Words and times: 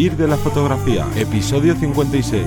Vivir 0.00 0.16
de 0.16 0.28
la 0.28 0.38
fotografía, 0.38 1.06
episodio 1.14 1.74
56. 1.74 2.42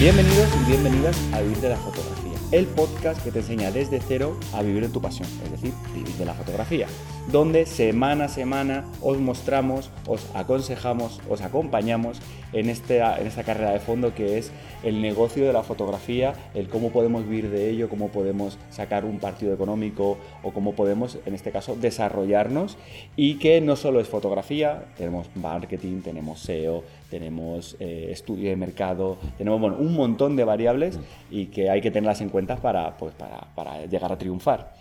Bienvenidos 0.00 0.48
y 0.54 0.70
bienvenidas 0.70 1.18
a 1.34 1.42
Vivir 1.42 1.58
de 1.58 1.68
la 1.68 1.76
Fotografía, 1.76 2.25
el 2.52 2.66
podcast 2.66 3.22
que 3.24 3.32
te 3.32 3.40
enseña 3.40 3.72
desde 3.72 4.00
cero 4.00 4.38
a 4.52 4.62
vivir 4.62 4.84
en 4.84 4.92
tu 4.92 5.00
pasión, 5.00 5.28
es 5.44 5.50
decir, 5.50 5.72
vivir 5.92 6.14
de 6.14 6.24
la 6.24 6.34
fotografía, 6.34 6.86
donde 7.32 7.66
semana 7.66 8.26
a 8.26 8.28
semana 8.28 8.84
os 9.02 9.18
mostramos, 9.18 9.90
os 10.06 10.26
aconsejamos, 10.34 11.20
os 11.28 11.40
acompañamos 11.40 12.20
en 12.52 12.70
esta, 12.70 13.18
en 13.18 13.26
esta 13.26 13.42
carrera 13.42 13.72
de 13.72 13.80
fondo 13.80 14.14
que 14.14 14.38
es 14.38 14.52
el 14.82 15.02
negocio 15.02 15.44
de 15.44 15.52
la 15.52 15.62
fotografía, 15.62 16.34
el 16.54 16.68
cómo 16.68 16.90
podemos 16.90 17.28
vivir 17.28 17.50
de 17.50 17.68
ello, 17.68 17.88
cómo 17.88 18.08
podemos 18.08 18.58
sacar 18.70 19.04
un 19.04 19.18
partido 19.18 19.52
económico 19.52 20.16
o 20.42 20.52
cómo 20.52 20.74
podemos, 20.74 21.18
en 21.26 21.34
este 21.34 21.50
caso, 21.50 21.76
desarrollarnos. 21.76 22.78
Y 23.16 23.36
que 23.36 23.60
no 23.60 23.76
solo 23.76 24.00
es 24.00 24.08
fotografía, 24.08 24.84
tenemos 24.96 25.26
marketing, 25.34 26.02
tenemos 26.02 26.40
SEO, 26.40 26.84
tenemos 27.10 27.76
eh, 27.80 28.08
estudio 28.10 28.50
de 28.50 28.56
mercado, 28.56 29.16
tenemos 29.38 29.60
bueno, 29.60 29.76
un 29.78 29.94
montón 29.94 30.36
de 30.36 30.44
variables 30.44 30.98
y 31.30 31.46
que 31.46 31.70
hay 31.70 31.80
que 31.80 31.90
tenerlas 31.90 32.20
en 32.20 32.28
cuenta 32.28 32.56
para, 32.56 32.96
pues, 32.96 33.14
para, 33.14 33.48
para 33.54 33.86
llegar 33.86 34.12
a 34.12 34.18
triunfar. 34.18 34.72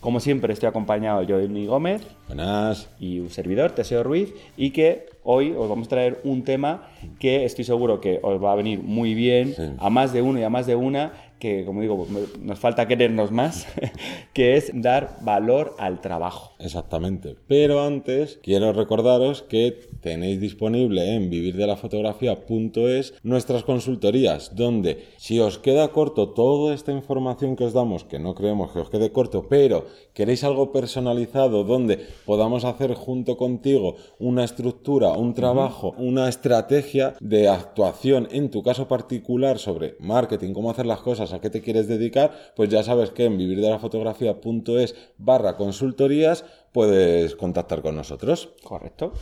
Como 0.00 0.20
siempre, 0.20 0.52
estoy 0.52 0.68
acompañado 0.68 1.22
yo 1.22 1.38
de 1.38 1.46
Johnny 1.46 1.66
Gómez 1.66 2.02
Buenas. 2.26 2.88
y 2.98 3.18
un 3.20 3.30
servidor, 3.30 3.72
Teseo 3.72 4.02
Ruiz, 4.02 4.32
y 4.56 4.70
que 4.70 5.06
hoy 5.24 5.52
os 5.56 5.68
vamos 5.68 5.86
a 5.86 5.90
traer 5.90 6.20
un 6.24 6.42
tema 6.42 6.88
que 7.18 7.44
estoy 7.44 7.64
seguro 7.64 8.00
que 8.00 8.18
os 8.22 8.42
va 8.42 8.52
a 8.52 8.56
venir 8.56 8.82
muy 8.82 9.14
bien 9.14 9.54
Sí. 9.54 9.62
a 9.78 9.90
más 9.90 10.12
de 10.12 10.22
uno 10.22 10.38
y 10.38 10.42
a 10.42 10.50
más 10.50 10.66
de 10.66 10.74
una, 10.76 11.12
que 11.40 11.64
como 11.64 11.80
digo, 11.80 12.06
nos 12.40 12.58
falta 12.58 12.86
querernos 12.86 13.32
más, 13.32 13.66
que 14.32 14.56
es 14.56 14.70
dar 14.74 15.16
valor 15.22 15.74
al 15.78 16.00
trabajo. 16.00 16.52
Exactamente. 16.60 17.34
Pero 17.48 17.82
antes 17.82 18.38
quiero 18.42 18.72
recordaros 18.72 19.42
que 19.42 19.88
tenéis 20.00 20.40
disponible 20.40 21.16
en 21.16 21.30
vivirdelafotografía.es 21.30 23.14
nuestras 23.22 23.64
consultorías, 23.64 24.54
donde 24.54 25.06
si 25.16 25.40
os 25.40 25.58
queda 25.58 25.88
corto 25.88 26.28
toda 26.28 26.74
esta 26.74 26.92
información 26.92 27.56
que 27.56 27.64
os 27.64 27.72
damos, 27.72 28.04
que 28.04 28.18
no 28.18 28.34
creemos 28.34 28.70
que 28.72 28.80
os 28.80 28.90
quede 28.90 29.10
corto, 29.10 29.48
pero 29.48 29.86
queréis 30.14 30.44
algo 30.44 30.72
personalizado 30.72 31.64
donde 31.64 31.98
podamos 32.24 32.64
hacer 32.64 32.94
junto 32.94 33.36
contigo 33.36 33.96
una 34.18 34.44
estructura, 34.44 35.10
un 35.12 35.34
trabajo, 35.34 35.94
una 35.98 36.28
estrategia 36.28 37.14
de 37.20 37.48
actuación 37.48 38.28
en 38.30 38.50
tu 38.50 38.62
caso 38.62 38.88
particular 38.88 39.58
sobre 39.58 39.96
marketing, 40.00 40.52
cómo 40.52 40.70
hacer 40.70 40.86
las 40.86 41.00
cosas, 41.00 41.32
a 41.32 41.40
qué 41.40 41.50
te 41.50 41.62
quieres 41.62 41.88
dedicar, 41.88 42.32
pues 42.56 42.68
ya 42.68 42.82
sabes 42.82 43.10
que 43.10 43.24
en 43.24 43.38
vivirdelafotografía.es 43.38 44.94
barra 45.18 45.56
consultorías 45.56 46.44
puedes 46.72 47.34
contactar 47.36 47.82
con 47.82 47.96
nosotros. 47.96 48.50
Correcto. 48.62 49.12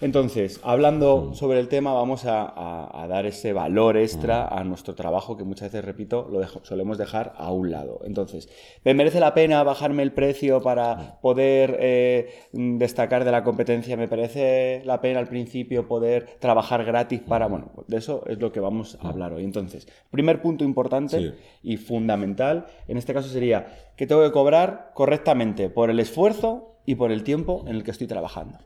Entonces, 0.00 0.60
hablando 0.64 1.34
sobre 1.34 1.60
el 1.60 1.68
tema, 1.68 1.92
vamos 1.92 2.24
a, 2.24 2.42
a- 2.42 3.02
a 3.02 3.06
dar 3.06 3.26
ese 3.26 3.52
valor 3.52 3.96
extra 3.96 4.48
a 4.48 4.64
nuestro 4.64 4.94
trabajo 4.94 5.36
que 5.36 5.44
muchas 5.44 5.70
veces, 5.72 5.84
repito, 5.84 6.28
lo 6.30 6.40
dejo- 6.40 6.60
solemos 6.64 6.98
dejar 6.98 7.32
a 7.36 7.52
un 7.52 7.70
lado. 7.70 8.00
Entonces, 8.04 8.48
¿me 8.84 8.92
merece 8.94 9.20
la 9.20 9.34
pena 9.34 9.62
bajarme 9.62 10.02
el 10.02 10.12
precio 10.12 10.60
para 10.62 11.18
poder 11.20 11.76
eh, 11.80 12.28
mm, 12.52 12.78
destacar 12.78 13.24
de 13.24 13.30
la 13.32 13.44
competencia? 13.44 13.96
¿Me 13.96 14.08
parece 14.08 14.82
la 14.84 15.00
pena 15.00 15.20
al 15.20 15.28
principio 15.28 15.86
poder 15.86 16.26
trabajar 16.40 16.84
gratis 16.84 17.20
para... 17.20 17.46
Bueno, 17.46 17.70
de 17.86 17.98
eso 17.98 18.24
es 18.26 18.40
lo 18.40 18.50
que 18.52 18.60
vamos 18.60 18.98
a 19.00 19.08
hablar 19.08 19.32
hoy. 19.32 19.44
Entonces, 19.44 19.86
primer 20.10 20.42
punto 20.42 20.64
importante 20.64 21.18
Sí. 21.18 21.32
y 21.62 21.76
fundamental, 21.76 22.66
en 22.88 22.96
este 22.96 23.14
caso 23.14 23.28
sería 23.28 23.92
que 23.96 24.06
tengo 24.06 24.22
que 24.22 24.32
cobrar 24.32 24.90
correctamente 24.94 25.70
por 25.70 25.88
el 25.90 26.00
esfuerzo 26.00 26.72
y 26.86 26.94
por 26.94 27.12
el 27.12 27.22
tiempo 27.24 27.64
en 27.66 27.74
el 27.76 27.82
que 27.84 27.90
estoy 27.90 28.06
trabajando. 28.06 28.58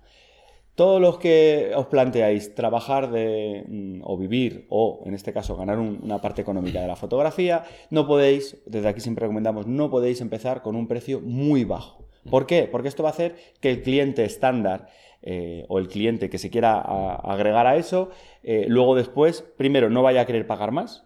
Todos 0.76 1.00
los 1.00 1.18
que 1.18 1.72
os 1.74 1.86
planteáis 1.86 2.54
trabajar 2.54 3.10
de, 3.10 3.64
mm, 3.68 4.00
o 4.04 4.16
vivir 4.16 4.66
o, 4.70 5.02
en 5.04 5.14
este 5.14 5.32
caso, 5.32 5.56
ganar 5.56 5.78
un- 5.78 5.98
una 6.02 6.18
parte 6.22 6.40
económica 6.40 6.80
de 6.80 6.86
la 6.86 6.96
fotografía, 6.96 7.64
no 7.90 8.06
podéis, 8.06 8.56
desde 8.66 8.88
aquí 8.88 9.00
siempre 9.00 9.22
recomendamos, 9.26 9.66
no 9.66 9.90
podéis 9.90 10.20
empezar 10.20 10.62
con 10.62 10.76
un 10.76 10.86
precio 10.86 11.20
muy 11.20 11.64
bajo. 11.64 12.04
¿Por 12.30 12.46
qué? 12.46 12.68
Porque 12.70 12.88
esto 12.88 13.02
va 13.02 13.08
a 13.10 13.12
hacer 13.12 13.34
que 13.60 13.70
el 13.70 13.82
cliente 13.82 14.24
estándar 14.24 14.88
eh, 15.22 15.66
o 15.68 15.78
el 15.78 15.88
cliente 15.88 16.30
que 16.30 16.38
se 16.38 16.48
quiera 16.48 16.78
agregar 16.80 17.66
a 17.66 17.76
eso, 17.76 18.08
eh, 18.42 18.64
luego 18.68 18.94
después, 18.94 19.42
primero, 19.58 19.90
no 19.90 20.02
vaya 20.02 20.22
a 20.22 20.26
querer 20.26 20.46
pagar 20.46 20.70
más, 20.72 21.04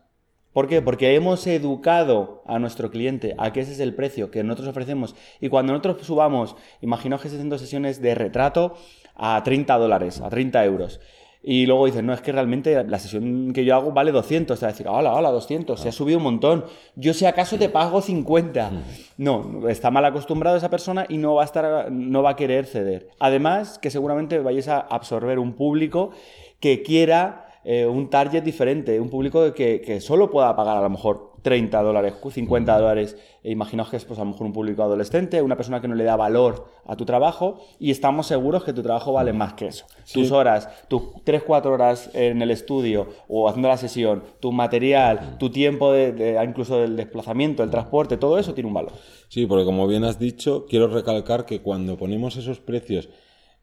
¿Por 0.55 0.69
qué? 0.69 0.81
Porque 0.81 1.17
hemos 1.17 1.47
educado 1.49 2.45
a 2.47 2.61
nuestro 2.61 2.93
cliente 2.93 3.35
a 3.39 3.53
que 3.53 3.61
ese 3.61 3.73
es 3.73 3.81
el 3.81 3.93
precio 3.93 4.31
que 4.31 4.45
nosotros 4.45 4.69
ofrecemos. 4.69 5.17
Y 5.41 5.49
cuando 5.49 5.73
nosotros 5.73 6.07
subamos, 6.07 6.55
imaginaos 6.81 7.23
que 7.23 7.29
estén 7.29 7.41
haciendo 7.41 7.59
sesiones 7.59 8.01
de 8.01 8.15
retrato 8.15 8.77
a 9.17 9.43
30 9.43 9.77
dólares, 9.77 10.21
a 10.21 10.31
30 10.31 10.65
euros. 10.65 11.01
Y 11.43 11.67
luego 11.67 11.87
dicen, 11.87 12.07
no, 12.07 12.15
es 12.15 12.21
que 12.21 12.31
realmente 12.31 12.85
la 12.85 13.01
sesión 13.01 13.53
que 13.53 13.65
yo 13.65 13.75
hago 13.75 13.91
vale 13.91 14.13
200. 14.13 14.57
Te 14.57 14.65
va 14.65 14.71
a 14.71 14.73
decir, 14.73 14.87
hola, 14.89 15.13
hola, 15.13 15.33
200, 15.33 15.79
se 15.79 15.89
ha 15.89 15.93
subido 15.93 16.19
un 16.19 16.25
montón. 16.25 16.65
Yo 16.95 17.13
si 17.15 17.27
acaso 17.27 17.59
te 17.59 17.69
pago 17.69 18.01
50. 18.01 18.71
No, 19.19 19.69
está 19.69 19.91
mal 19.91 20.05
acostumbrado 20.05 20.57
esa 20.57 20.71
persona 20.71 21.05
y 21.09 21.19
no 21.19 21.35
va 21.35 21.43
a, 21.43 21.47
estar, 21.47 21.91
no 21.91 22.23
va 22.23 22.31
a 22.31 22.37
querer 22.37 22.67
ceder. 22.67 23.09
Además, 23.19 23.81
que 23.81 23.91
seguramente 23.91 24.39
vayáis 24.39 24.69
a 24.69 24.79
absorber 24.79 25.41
un 25.41 25.55
público 25.55 26.13
que 26.61 26.83
quiera 26.83 27.45
eh, 27.65 27.87
un 27.87 28.11
target 28.11 28.43
diferente, 28.43 29.01
un 29.01 29.09
público 29.11 29.53
que, 29.55 29.81
que 29.81 30.01
solo 30.01 30.31
pueda 30.31 30.55
pagar 30.55 30.77
a 30.79 30.83
lo 30.83 30.91
mejor 30.91 31.33
30 31.43 31.83
dólares, 31.83 32.15
50 32.31 32.79
dólares. 32.79 33.17
E 33.43 33.51
imaginaos 33.51 33.91
que 33.91 33.97
es 33.99 34.05
pues, 34.07 34.19
a 34.19 34.25
lo 34.25 34.31
mejor 34.31 34.47
un 34.47 34.53
público 34.55 34.83
adolescente, 34.83 35.43
una 35.43 35.57
persona 35.57 35.81
que 35.83 35.89
no 35.89 35.95
le 35.95 36.05
da 36.05 36.17
valor 36.17 36.67
a 36.87 36.97
tu 36.97 37.05
trabajo 37.05 37.61
y 37.79 37.91
estamos 37.91 38.27
seguros 38.27 38.65
que 38.65 38.73
tu 38.73 38.83
trabajo 38.83 39.13
vale 39.13 39.35
más 39.35 39.53
que 39.53 39.67
eso. 39.67 39.85
Tus 40.11 40.31
horas, 40.33 40.69
tus 40.89 41.03
3-4 41.25 41.67
horas 41.67 42.11
en 42.15 42.41
el 42.41 42.51
estudio 42.51 43.09
o 43.29 43.47
haciendo 43.49 43.69
la 43.69 43.77
sesión, 43.77 44.23
tu 44.41 44.53
material, 44.53 45.37
tu 45.39 45.51
tiempo 45.51 45.93
de, 45.93 46.13
de- 46.13 46.43
incluso 46.43 46.79
del 46.79 46.97
desplazamiento, 46.97 47.63
el 47.63 47.71
transporte, 47.71 48.17
todo 48.17 48.39
eso 48.39 48.55
tiene 48.55 48.69
un 48.69 48.75
valor. 48.75 48.93
Sí, 49.29 49.45
porque 49.47 49.67
como 49.67 49.87
bien 49.87 50.05
has 50.05 50.19
dicho, 50.19 50.65
quiero 50.67 50.87
recalcar 50.87 51.45
que 51.45 51.61
cuando 51.61 51.99
ponemos 51.99 52.37
esos 52.37 52.61
precios 52.61 53.11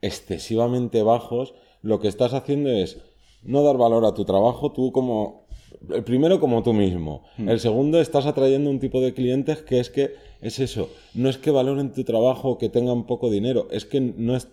excesivamente 0.02 1.04
bajos, 1.04 1.54
lo 1.82 2.00
que 2.00 2.08
estás 2.08 2.34
haciendo 2.34 2.70
es 2.70 3.00
no 3.44 3.64
dar 3.64 3.78
valor 3.78 4.06
a 4.06 4.14
tu 4.14 4.26
trabajo, 4.26 4.72
tú 4.72 4.92
como... 4.92 5.42
El 5.90 6.04
primero 6.04 6.40
como 6.40 6.62
tú 6.62 6.74
mismo. 6.74 7.24
El 7.40 7.60
segundo 7.60 8.00
estás 8.00 8.28
atrayendo 8.28 8.70
un 8.70 8.80
tipo 8.80 9.02
de 9.02 9.16
clientes 9.16 9.64
que 9.64 9.80
es 9.80 9.90
que 9.90 10.12
es 10.40 10.60
eso. 10.60 10.90
No 11.16 11.28
es 11.28 11.38
que 11.38 11.50
valoren 11.50 11.92
tu 11.92 12.04
trabajo 12.04 12.50
o 12.50 12.58
que 12.60 12.70
tengan 12.70 13.08
poco 13.08 13.32
dinero, 13.32 13.68
es 13.72 13.86
que 13.86 14.00
no 14.00 14.36
es 14.36 14.48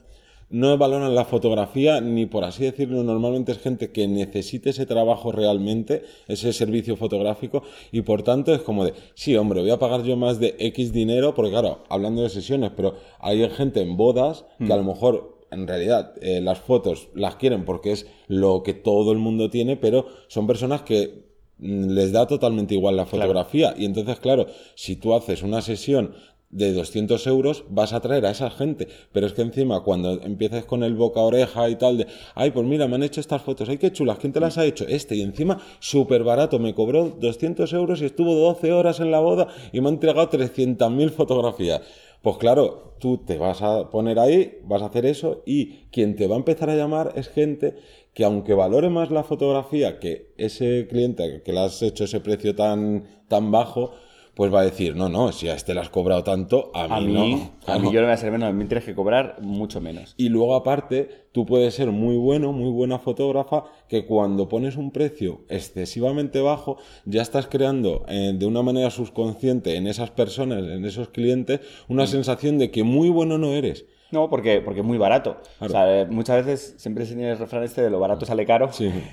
no 0.50 0.78
valoran 0.78 1.15
la 1.15 1.25
fotografía 1.25 2.00
ni 2.00 2.27
por 2.27 2.44
así 2.44 2.65
decirlo 2.65 3.03
normalmente 3.03 3.53
es 3.53 3.59
gente 3.59 3.91
que 3.91 4.09
necesite 4.09 4.71
ese 4.71 4.87
trabajo 4.87 5.31
realmente 5.31 6.04
ese 6.27 6.53
servicio 6.53 6.97
fotográfico 6.97 7.62
y 7.93 8.00
por 8.03 8.22
tanto 8.22 8.54
es 8.54 8.62
como 8.62 8.84
de 8.84 8.94
sí 9.15 9.37
hombre 9.37 9.60
voy 9.60 9.71
a 9.71 9.78
pagar 9.78 10.04
yo 10.04 10.16
más 10.16 10.41
de 10.41 10.56
x 10.59 10.93
dinero 10.93 11.34
porque 11.34 11.50
claro 11.50 11.81
hablando 11.91 12.22
de 12.22 12.31
sesiones 12.31 12.71
pero 12.75 12.94
hay 13.19 13.47
gente 13.50 13.82
en 13.82 13.97
bodas 13.97 14.47
que 14.59 14.72
a 14.72 14.77
lo 14.77 14.84
mejor 14.84 15.38
en 15.50 15.66
realidad 15.66 16.14
eh, 16.20 16.41
las 16.41 16.59
fotos 16.59 17.09
las 17.14 17.36
quieren 17.36 17.64
porque 17.64 17.92
es 17.92 18.06
lo 18.26 18.62
que 18.62 18.75
todo 18.75 19.12
el 19.12 19.19
mundo 19.19 19.50
tiene 19.50 19.76
pero 19.76 20.06
son 20.28 20.47
personas 20.47 20.82
que 20.82 21.25
mm, 21.59 21.91
les 21.91 22.12
da 22.12 22.26
totalmente 22.26 22.75
igual 22.75 22.97
la 22.97 23.06
fotografía 23.06 23.75
y 23.76 23.84
entonces 23.84 24.19
claro 24.20 24.47
si 24.75 24.97
tú 24.97 25.14
haces 25.14 25.42
una 25.42 25.62
sesión 25.62 26.14
de 26.50 26.72
200 26.72 27.26
euros 27.26 27.64
vas 27.69 27.92
a 27.92 27.97
atraer 27.97 28.25
a 28.26 28.31
esa 28.31 28.50
gente. 28.50 28.88
Pero 29.12 29.26
es 29.26 29.32
que 29.32 29.42
encima 29.42 29.82
cuando 29.82 30.20
empieces 30.22 30.64
con 30.64 30.82
el 30.82 30.94
boca 30.94 31.20
oreja 31.20 31.69
y 31.69 31.76
tal 31.76 31.98
de, 31.98 32.06
ay, 32.34 32.50
pues 32.50 32.66
mira, 32.66 32.88
me 32.88 32.97
han 32.97 33.03
hecho 33.03 33.20
estas 33.20 33.42
fotos, 33.42 33.69
ay, 33.69 33.78
qué 33.78 33.92
chulas, 33.92 34.19
¿quién 34.19 34.32
te 34.32 34.41
las 34.41 34.59
ha 34.59 34.65
hecho? 34.65 34.86
Este, 34.88 35.16
y 35.16 35.22
encima 35.22 35.60
súper 35.78 36.25
barato, 36.25 36.59
me 36.59 36.75
cobró 36.75 37.16
200 37.20 37.72
euros 37.72 38.00
y 38.00 38.06
estuvo 38.06 38.34
12 38.34 38.72
horas 38.72 39.00
en 39.00 39.10
la 39.10 39.20
boda 39.20 39.48
y 39.72 39.80
me 39.80 39.89
ha 39.89 39.92
entregado 39.92 40.30
300.000 40.30 41.10
fotografías. 41.10 41.83
Pues 42.22 42.36
claro, 42.38 42.94
tú 42.98 43.18
te 43.18 43.38
vas 43.38 43.62
a 43.62 43.91
poner 43.91 44.18
ahí, 44.18 44.59
vas 44.65 44.82
a 44.82 44.86
hacer 44.86 45.06
eso 45.06 45.42
y 45.47 45.86
quien 45.91 46.16
te 46.16 46.26
va 46.26 46.34
a 46.34 46.38
empezar 46.38 46.68
a 46.70 46.76
llamar 46.76 47.12
es 47.16 47.28
gente 47.28 47.76
que 48.12 48.24
aunque 48.24 48.54
valore 48.54 48.91
más 48.91 49.10
la 49.10 49.22
fotografía 49.22 50.00
que 50.00 50.32
ese 50.36 50.86
cliente 50.88 51.42
que 51.44 51.53
le 51.53 51.60
has 51.60 51.80
hecho 51.82 52.04
ese 52.04 52.20
precio 52.20 52.54
tan, 52.54 53.04
tan 53.28 53.53
bajo, 53.53 53.92
pues 54.39 54.55
va 54.55 54.61
a 54.61 54.65
decir, 54.65 54.95
no, 54.95 55.09
no, 55.09 55.33
si 55.33 55.49
a 55.49 55.55
este 55.55 55.75
le 55.75 55.81
has 55.81 55.89
cobrado 55.89 56.23
tanto, 56.23 56.71
a 56.73 56.87
mí, 56.87 56.95
A 56.95 57.01
mí, 57.01 57.35
no. 57.67 57.73
a 57.75 57.79
mí 57.81 57.91
yo 57.93 58.01
no 58.01 58.07
voy 58.07 58.15
a 58.15 58.17
ser 58.17 58.31
menos, 58.31 58.49
a 58.49 58.53
mí 58.53 58.65
tienes 58.67 58.85
que 58.85 58.95
cobrar 58.95 59.39
mucho 59.41 59.81
menos. 59.81 60.15
Y 60.17 60.29
luego 60.29 60.55
aparte, 60.55 61.27
tú 61.33 61.45
puedes 61.45 61.75
ser 61.75 61.91
muy 61.91 62.17
bueno, 62.17 62.53
muy 62.53 62.71
buena 62.71 63.01
fotógrafa, 63.01 63.65
que 63.89 64.07
cuando 64.07 64.49
pones 64.49 64.77
un 64.77 64.93
precio 64.93 65.41
excesivamente 65.49 66.41
bajo, 66.41 66.77
ya 67.05 67.21
estás 67.21 67.49
creando 67.49 68.05
eh, 68.07 68.33
de 68.33 68.47
una 68.47 68.63
manera 68.63 68.91
subconsciente 68.91 69.75
en 69.75 69.89
esas 69.89 70.13
personas, 70.13 70.63
en 70.63 70.85
esos 70.85 71.09
clientes, 71.09 71.59
una 71.89 72.07
sensación 72.07 72.59
de 72.59 72.71
que 72.71 72.85
muy 72.85 73.09
bueno 73.09 73.39
no 73.39 73.49
eres. 73.55 73.87
No, 74.10 74.31
porque, 74.31 74.63
porque 74.63 74.81
es 74.81 74.87
muy 74.87 74.97
barato. 74.97 75.37
O 75.60 75.69
sea, 75.69 76.07
muchas 76.09 76.45
veces 76.45 76.75
siempre 76.78 77.05
se 77.05 77.15
tiene 77.15 77.33
el 77.33 77.39
refrán 77.39 77.63
este 77.63 77.83
de 77.83 77.91
lo 77.91 78.01
barato 78.01 78.25
sale 78.25 78.47
caro 78.47 78.71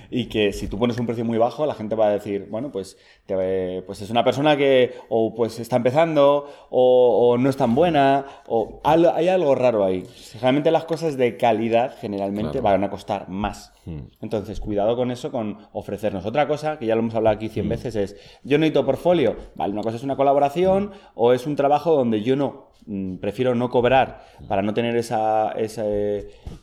y 0.10 0.28
que 0.28 0.54
si 0.54 0.68
tú 0.68 0.80
pones 0.80 0.98
un 0.98 1.06
precio 1.06 1.26
muy 1.26 1.38
bajo, 1.38 1.66
la 1.66 1.74
gente 1.74 1.96
va 1.96 2.08
a 2.08 2.12
decir, 2.12 2.48
bueno, 2.50 2.72
pues, 2.72 2.98
pues 3.28 4.02
es 4.02 4.10
una 4.10 4.24
persona 4.24 4.56
que 4.56 4.94
o 5.10 5.34
pues 5.36 5.60
está 5.60 5.76
empezando 5.76 6.48
o, 6.70 7.36
no 7.38 7.50
es 7.50 7.58
tan 7.58 7.76
buena 7.76 8.26
o 8.48 8.80
hay 8.84 9.28
algo 9.28 9.54
raro 9.56 9.84
ahí. 9.84 10.04
Realmente 10.42 10.72
las 10.72 10.86
cosas 10.86 11.18
de 11.18 11.36
calidad 11.36 11.96
generalmente 12.00 12.62
van 12.62 12.84
a 12.84 12.90
costar 12.90 13.28
más. 13.28 13.74
Hmm. 13.86 14.08
Entonces, 14.22 14.60
cuidado 14.60 14.96
con 14.96 15.12
eso, 15.12 15.32
con 15.32 15.60
ofrecernos. 15.74 16.26
Otra 16.26 16.48
cosa, 16.48 16.80
que 16.80 16.86
ya 16.86 16.96
lo 16.96 17.02
hemos 17.02 17.16
hablado 17.16 17.36
aquí 17.36 17.50
100 17.50 17.66
hmm. 17.66 17.70
veces, 17.70 17.96
es, 17.96 18.16
yo 18.44 18.58
no 18.58 18.62
necesito 18.62 18.86
portfolio. 18.86 19.36
Vale, 19.56 19.74
una 19.74 19.84
cosa 19.84 19.98
es 19.98 20.04
una 20.04 20.16
colaboración 20.16 20.92
o 21.14 21.34
es 21.34 21.46
un 21.46 21.56
trabajo 21.56 21.96
donde 21.96 22.22
yo 22.22 22.36
no 22.36 22.75
prefiero 23.20 23.56
no 23.56 23.70
cobrar 23.70 24.26
para 24.48 24.62
no 24.62 24.74
tener 24.74 24.96
esa, 24.96 25.52
esa, 25.54 25.86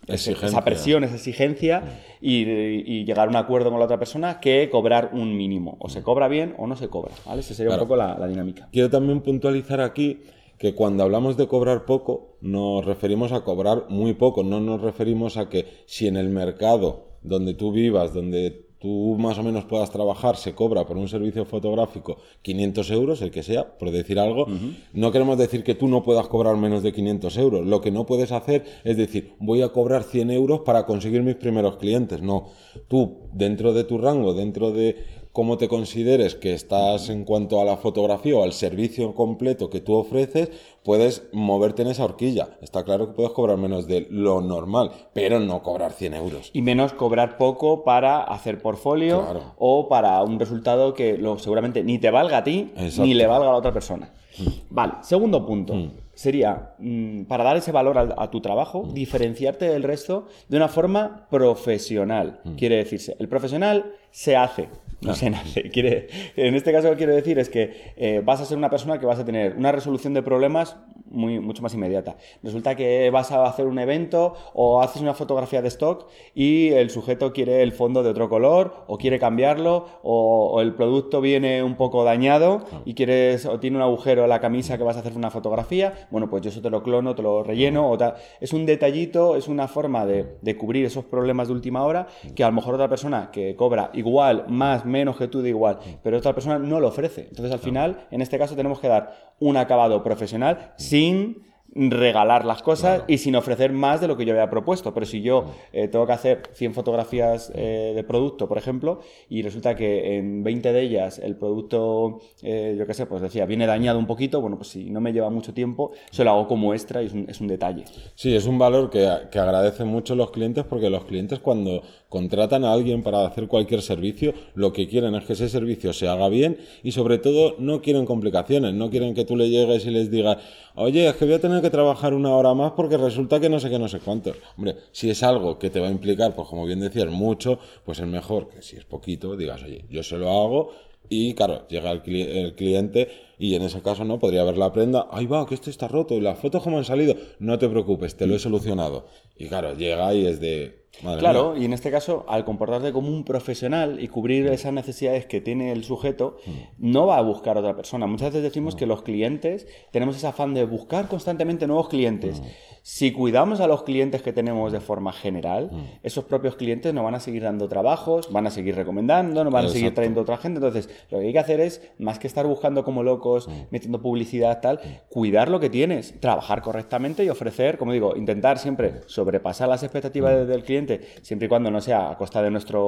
esa 0.06 0.64
presión, 0.64 1.04
esa 1.04 1.16
exigencia 1.16 1.82
y, 2.20 3.04
llegar 3.04 3.26
a 3.26 3.30
un 3.30 3.36
acuerdo 3.36 3.70
con 3.70 3.78
la 3.78 3.86
otra 3.86 3.98
persona 3.98 4.38
que 4.40 4.68
cobrar 4.70 5.10
un 5.12 5.36
mínimo. 5.36 5.76
O 5.80 5.88
se 5.88 6.02
cobra 6.02 6.28
bien 6.28 6.54
o 6.58 6.66
no 6.66 6.76
se 6.76 6.88
cobra. 6.88 7.12
¿vale? 7.26 7.40
Esa 7.40 7.54
sería 7.54 7.72
un 7.72 7.80
poco 7.80 7.96
la, 7.96 8.26
dinámica. 8.26 8.68
Quiero 8.72 8.90
también 8.90 9.20
puntualizar 9.20 9.80
aquí 9.80 10.20
que 10.58 10.74
cuando 10.74 11.02
hablamos 11.02 11.36
de 11.36 11.48
cobrar 11.48 11.84
poco, 11.84 12.36
nos 12.40 12.84
referimos 12.84 13.32
a 13.32 13.42
cobrar 13.42 13.86
muy 13.88 14.14
poco, 14.14 14.44
no 14.44 14.60
nos 14.60 14.80
referimos 14.80 15.36
a 15.36 15.48
que 15.48 15.66
si 15.86 16.06
en 16.06 16.16
el 16.16 16.28
mercado 16.28 17.18
donde 17.22 17.54
tú 17.54 17.72
vivas, 17.72 18.14
donde 18.14 18.68
tú 18.82 19.16
más 19.16 19.38
o 19.38 19.44
menos 19.44 19.64
puedas 19.64 19.92
trabajar, 19.92 20.36
se 20.36 20.56
cobra 20.56 20.84
por 20.84 20.96
un 20.96 21.08
servicio 21.08 21.44
fotográfico 21.44 22.18
500 22.42 22.90
euros, 22.90 23.22
el 23.22 23.30
que 23.30 23.44
sea, 23.44 23.78
por 23.78 23.92
decir 23.92 24.18
algo, 24.18 24.48
no 24.92 25.12
queremos 25.12 25.38
decir 25.38 25.62
que 25.62 25.76
tú 25.76 25.86
no 25.86 26.02
puedas 26.02 26.26
cobrar 26.26 26.56
menos 26.56 26.82
de 26.82 26.92
500 26.92 27.36
euros. 27.36 27.64
Lo 27.64 27.80
que 27.80 27.92
no 27.92 28.04
puedes 28.06 28.32
hacer 28.32 28.64
es 28.82 28.96
decir, 28.96 29.34
voy 29.38 29.62
a 29.62 29.68
cobrar 29.68 30.02
100 30.02 30.32
euros 30.32 30.60
para 30.62 30.84
conseguir 30.84 31.22
mis 31.22 31.36
primeros 31.36 31.76
clientes. 31.76 32.22
No, 32.22 32.48
tú 32.88 33.18
dentro 33.32 33.72
de 33.72 33.84
tu 33.84 33.98
rango, 33.98 34.34
dentro 34.34 34.72
de 34.72 34.96
cómo 35.32 35.56
te 35.56 35.68
consideres 35.68 36.34
que 36.34 36.52
estás 36.52 37.08
en 37.08 37.24
cuanto 37.24 37.60
a 37.60 37.64
la 37.64 37.76
fotografía 37.76 38.36
o 38.36 38.42
al 38.42 38.52
servicio 38.52 39.14
completo 39.14 39.70
que 39.70 39.80
tú 39.80 39.94
ofreces, 39.94 40.50
puedes 40.82 41.24
moverte 41.32 41.82
en 41.82 41.88
esa 41.88 42.04
horquilla. 42.04 42.58
Está 42.60 42.84
claro 42.84 43.08
que 43.08 43.14
puedes 43.14 43.32
cobrar 43.32 43.56
menos 43.56 43.86
de 43.86 44.06
lo 44.10 44.40
normal, 44.40 44.92
pero 45.12 45.40
no 45.40 45.62
cobrar 45.62 45.92
100 45.92 46.14
euros. 46.14 46.50
Y 46.52 46.62
menos 46.62 46.92
cobrar 46.92 47.38
poco 47.38 47.82
para 47.84 48.22
hacer 48.22 48.60
portfolio 48.60 49.54
o 49.58 49.88
para 49.88 50.22
un 50.22 50.38
resultado 50.38 50.92
que 50.94 51.16
lo, 51.16 51.38
seguramente 51.38 51.82
ni 51.82 51.98
te 51.98 52.10
valga 52.10 52.38
a 52.38 52.44
ti 52.44 52.72
ni 52.98 53.14
le 53.14 53.26
valga 53.26 53.48
a 53.48 53.52
la 53.52 53.58
otra 53.58 53.72
persona. 53.72 54.12
Mm. 54.38 54.48
Vale, 54.70 54.92
segundo 55.02 55.44
punto. 55.46 55.74
Mm. 55.74 55.90
Sería, 56.14 56.74
mm, 56.78 57.22
para 57.24 57.44
dar 57.44 57.56
ese 57.56 57.72
valor 57.72 57.98
a, 57.98 58.30
tu 58.30 58.40
trabajo, 58.40 58.88
diferenciarte 58.92 59.66
del 59.66 59.82
resto 59.82 60.26
de 60.48 60.56
una 60.56 60.68
forma 60.68 61.26
profesional. 61.30 62.40
Quiere 62.56 62.76
decirse, 62.76 63.16
el 63.18 63.28
profesional 63.28 63.94
se 64.10 64.36
hace, 64.36 64.68
no 65.02 65.14
se 65.14 65.30
nace. 65.30 65.62
Quiere, 65.72 66.08
en 66.36 66.54
este 66.54 66.72
caso 66.72 66.88
lo 66.88 66.94
que 66.94 66.98
quiero 66.98 67.14
decir 67.14 67.38
es 67.38 67.48
que 67.48 67.92
eh, 67.96 68.22
vas 68.24 68.40
a 68.40 68.44
ser 68.44 68.56
una 68.56 68.70
persona 68.70 68.98
que 68.98 69.06
vas 69.06 69.18
a 69.18 69.24
tener 69.24 69.56
una 69.56 69.72
resolución 69.72 70.14
de 70.14 70.22
problemas 70.22 70.76
muy, 71.06 71.40
mucho 71.40 71.62
más 71.62 71.74
inmediata. 71.74 72.16
Resulta 72.42 72.74
que 72.74 73.10
vas 73.10 73.32
a 73.32 73.44
hacer 73.44 73.66
un 73.66 73.78
evento 73.78 74.34
o 74.54 74.80
haces 74.80 75.02
una 75.02 75.14
fotografía 75.14 75.60
de 75.60 75.68
stock 75.68 76.08
y 76.34 76.68
el 76.70 76.90
sujeto 76.90 77.32
quiere 77.32 77.62
el 77.62 77.72
fondo 77.72 78.02
de 78.02 78.10
otro 78.10 78.28
color 78.28 78.84
o 78.86 78.96
quiere 78.98 79.18
cambiarlo 79.18 79.86
o, 80.02 80.60
el 80.62 80.74
producto 80.74 81.20
viene 81.20 81.62
un 81.62 81.76
poco 81.76 82.04
dañado 82.04 82.64
y 82.84 82.94
quieres 82.94 83.46
o 83.46 83.58
tiene 83.58 83.76
un 83.76 83.82
agujero 83.82 84.22
en 84.24 84.28
la 84.28 84.40
camisa 84.40 84.78
que 84.78 84.84
vas 84.84 84.96
a 84.96 85.00
hacer 85.00 85.14
una 85.16 85.30
fotografía. 85.30 86.01
Bueno, 86.10 86.28
pues 86.28 86.42
yo 86.42 86.50
eso 86.50 86.60
te 86.60 86.70
lo 86.70 86.82
clono, 86.82 87.14
te 87.14 87.22
lo 87.22 87.42
relleno. 87.42 87.90
O 87.90 87.98
Es 88.40 88.52
un 88.52 88.66
detallito, 88.66 89.36
es 89.36 89.48
una 89.48 89.68
forma 89.68 90.06
de, 90.06 90.36
de 90.40 90.56
cubrir 90.56 90.84
esos 90.84 91.04
problemas 91.04 91.48
de 91.48 91.54
última 91.54 91.84
hora 91.84 92.06
que 92.34 92.44
a 92.44 92.48
lo 92.48 92.54
mejor 92.54 92.74
otra 92.74 92.88
persona 92.88 93.30
que 93.30 93.56
cobra 93.56 93.90
igual, 93.94 94.46
más, 94.48 94.84
menos 94.84 95.16
que 95.16 95.28
tú 95.28 95.42
de 95.42 95.50
igual, 95.50 95.78
pero 96.02 96.18
otra 96.18 96.34
persona 96.34 96.58
no 96.58 96.80
lo 96.80 96.88
ofrece. 96.88 97.26
Entonces 97.28 97.52
al 97.52 97.58
final, 97.58 98.06
en 98.10 98.22
este 98.22 98.38
caso, 98.38 98.56
tenemos 98.56 98.80
que 98.80 98.88
dar 98.88 99.34
un 99.38 99.56
acabado 99.56 100.02
profesional 100.02 100.72
sin 100.76 101.51
regalar 101.74 102.44
las 102.44 102.62
cosas 102.62 103.02
y 103.08 103.18
sin 103.18 103.34
ofrecer 103.36 103.72
más 103.72 104.00
de 104.00 104.08
lo 104.08 104.16
que 104.16 104.24
yo 104.24 104.32
había 104.32 104.50
propuesto. 104.50 104.92
Pero 104.92 105.06
si 105.06 105.22
yo 105.22 105.46
eh, 105.72 105.88
tengo 105.88 106.06
que 106.06 106.12
hacer 106.12 106.42
100 106.52 106.74
fotografías 106.74 107.50
eh, 107.54 107.92
de 107.94 108.04
producto, 108.04 108.48
por 108.48 108.58
ejemplo, 108.58 109.00
y 109.28 109.42
resulta 109.42 109.74
que 109.74 110.18
en 110.18 110.42
20 110.42 110.72
de 110.72 110.82
ellas 110.82 111.18
el 111.18 111.36
producto, 111.36 112.20
eh, 112.42 112.76
yo 112.78 112.86
qué 112.86 112.94
sé, 112.94 113.06
pues 113.06 113.22
decía, 113.22 113.46
viene 113.46 113.66
dañado 113.66 113.98
un 113.98 114.06
poquito, 114.06 114.40
bueno, 114.40 114.56
pues 114.56 114.68
si 114.68 114.90
no 114.90 115.00
me 115.00 115.12
lleva 115.12 115.30
mucho 115.30 115.54
tiempo, 115.54 115.92
se 116.10 116.24
lo 116.24 116.30
hago 116.30 116.48
como 116.48 116.74
extra 116.74 117.02
y 117.02 117.06
es 117.06 117.12
un, 117.12 117.26
es 117.28 117.40
un 117.40 117.48
detalle. 117.48 117.84
Sí, 118.14 118.34
es 118.34 118.46
un 118.46 118.58
valor 118.58 118.90
que, 118.90 119.08
que 119.30 119.38
agradecen 119.38 119.88
mucho 119.88 120.14
los 120.14 120.30
clientes 120.30 120.64
porque 120.64 120.90
los 120.90 121.04
clientes 121.04 121.38
cuando 121.38 121.82
contratan 122.08 122.64
a 122.64 122.72
alguien 122.74 123.02
para 123.02 123.24
hacer 123.24 123.48
cualquier 123.48 123.80
servicio, 123.80 124.34
lo 124.54 124.72
que 124.72 124.86
quieren 124.86 125.14
es 125.14 125.24
que 125.24 125.32
ese 125.32 125.48
servicio 125.48 125.94
se 125.94 126.08
haga 126.08 126.28
bien 126.28 126.58
y 126.82 126.92
sobre 126.92 127.16
todo 127.16 127.56
no 127.58 127.80
quieren 127.80 128.04
complicaciones, 128.04 128.74
no 128.74 128.90
quieren 128.90 129.14
que 129.14 129.24
tú 129.24 129.34
le 129.34 129.48
llegues 129.48 129.86
y 129.86 129.90
les 129.90 130.10
digas, 130.10 130.36
oye, 130.74 131.08
es 131.08 131.14
que 131.16 131.24
voy 131.24 131.34
a 131.34 131.40
tener 131.40 131.61
que 131.62 131.70
trabajar 131.70 132.12
una 132.12 132.34
hora 132.34 132.52
más 132.52 132.72
porque 132.72 132.96
resulta 132.96 133.40
que 133.40 133.48
no 133.48 133.58
sé 133.58 133.70
qué, 133.70 133.78
no 133.78 133.88
sé 133.88 134.00
cuánto. 134.00 134.34
Hombre, 134.56 134.76
si 134.92 135.08
es 135.08 135.22
algo 135.22 135.58
que 135.58 135.70
te 135.70 135.80
va 135.80 135.88
a 135.88 135.90
implicar, 135.90 136.34
pues 136.34 136.48
como 136.48 136.66
bien 136.66 136.80
decías, 136.80 137.08
mucho, 137.08 137.58
pues 137.84 137.98
es 138.00 138.06
mejor 138.06 138.48
que 138.48 138.60
si 138.60 138.76
es 138.76 138.84
poquito, 138.84 139.36
digas, 139.36 139.62
oye, 139.62 139.84
yo 139.88 140.02
se 140.02 140.18
lo 140.18 140.30
hago 140.30 140.72
y 141.08 141.34
claro, 141.34 141.66
llega 141.68 141.90
el, 141.90 142.02
cliente 142.02 143.08
y 143.38 143.54
en 143.54 143.62
ese 143.62 143.82
caso 143.82 144.04
no, 144.04 144.18
podría 144.18 144.44
ver 144.44 144.56
la 144.56 144.72
prenda, 144.72 145.08
ahí 145.10 145.26
va, 145.26 145.46
que 145.46 145.54
esto 145.54 145.70
está 145.70 145.88
roto 145.88 146.14
y 146.14 146.20
las 146.20 146.38
fotos 146.38 146.62
como 146.62 146.78
han 146.78 146.84
salido, 146.84 147.14
no 147.38 147.58
te 147.58 147.68
preocupes, 147.68 148.16
te 148.16 148.26
lo 148.26 148.34
he 148.34 148.38
solucionado. 148.38 149.06
Y 149.36 149.46
claro, 149.46 149.74
llega 149.74 150.14
y 150.14 150.26
es 150.26 150.40
de, 150.40 150.81
claro, 151.00 151.56
y 151.56 151.64
en 151.64 151.72
este 151.72 151.90
caso, 151.90 152.24
al 152.28 152.44
comportarte 152.44 152.92
como 152.92 153.08
un 153.08 153.24
profesional 153.24 154.02
y 154.02 154.08
cubrir 154.08 154.46
esas 154.48 154.72
necesidades 154.72 155.26
que 155.26 155.40
tiene 155.40 155.72
el 155.72 155.84
sujeto, 155.84 156.38
mm. 156.44 156.50
no 156.78 157.06
va 157.06 157.18
a 157.18 157.22
buscar 157.22 157.56
otra 157.58 157.74
persona. 157.74 158.06
Muchas 158.06 158.28
veces 158.28 158.42
decimos 158.42 158.76
que 158.76 158.86
los 158.86 159.02
clientes 159.02 159.66
tenemos 159.90 160.16
ese 160.16 160.26
afán 160.26 160.54
de 160.54 160.64
buscar 160.64 161.08
constantemente 161.08 161.66
nuevos 161.66 161.88
clientes. 161.88 162.40
Mm. 162.40 162.44
Si 162.82 163.12
cuidamos 163.12 163.60
a 163.60 163.68
los 163.68 163.84
clientes 163.84 164.22
que 164.22 164.32
tenemos 164.32 164.72
de 164.72 164.80
forma 164.80 165.12
general, 165.12 165.70
mm. 165.70 166.00
esos 166.02 166.24
propios 166.24 166.56
clientes 166.56 166.92
nos 166.92 167.04
van 167.04 167.14
a 167.14 167.20
seguir 167.20 167.44
dando 167.44 167.68
trabajos, 167.68 168.32
van 168.32 168.46
a 168.46 168.50
seguir 168.50 168.74
recomendando, 168.74 169.44
nos 169.44 169.52
van 169.52 169.66
a 169.66 169.68
seguir 169.68 169.94
trayendo 169.94 170.22
otra 170.22 170.36
gente. 170.36 170.58
Entonces, 170.58 170.90
lo 171.10 171.20
que 171.20 171.26
hay 171.26 171.32
que 171.32 171.38
hacer 171.38 171.60
es, 171.60 171.80
más 171.98 172.18
que 172.18 172.26
estar 172.26 172.44
buscando 172.46 172.82
como 172.84 173.04
locos, 173.04 173.48
metiendo 173.70 174.02
publicidad, 174.02 174.60
tal, 174.60 174.80
cuidar 175.08 175.48
lo 175.48 175.60
que 175.60 175.70
tienes, 175.70 176.18
trabajar 176.20 176.60
correctamente 176.60 177.24
y 177.24 177.28
ofrecer, 177.28 177.78
como 177.78 177.92
digo, 177.92 178.16
intentar 178.16 178.58
siempre 178.58 179.02
sobrepasar 179.06 179.68
las 179.68 179.82
expectativas 179.82 180.48
del 180.48 180.64
cliente 180.64 181.00
siempre 181.22 181.46
y 181.46 181.48
cuando 181.48 181.70
no 181.70 181.80
sea 181.80 182.10
a 182.10 182.16
costa 182.16 182.42
de 182.42 182.50
nuestra 182.50 182.78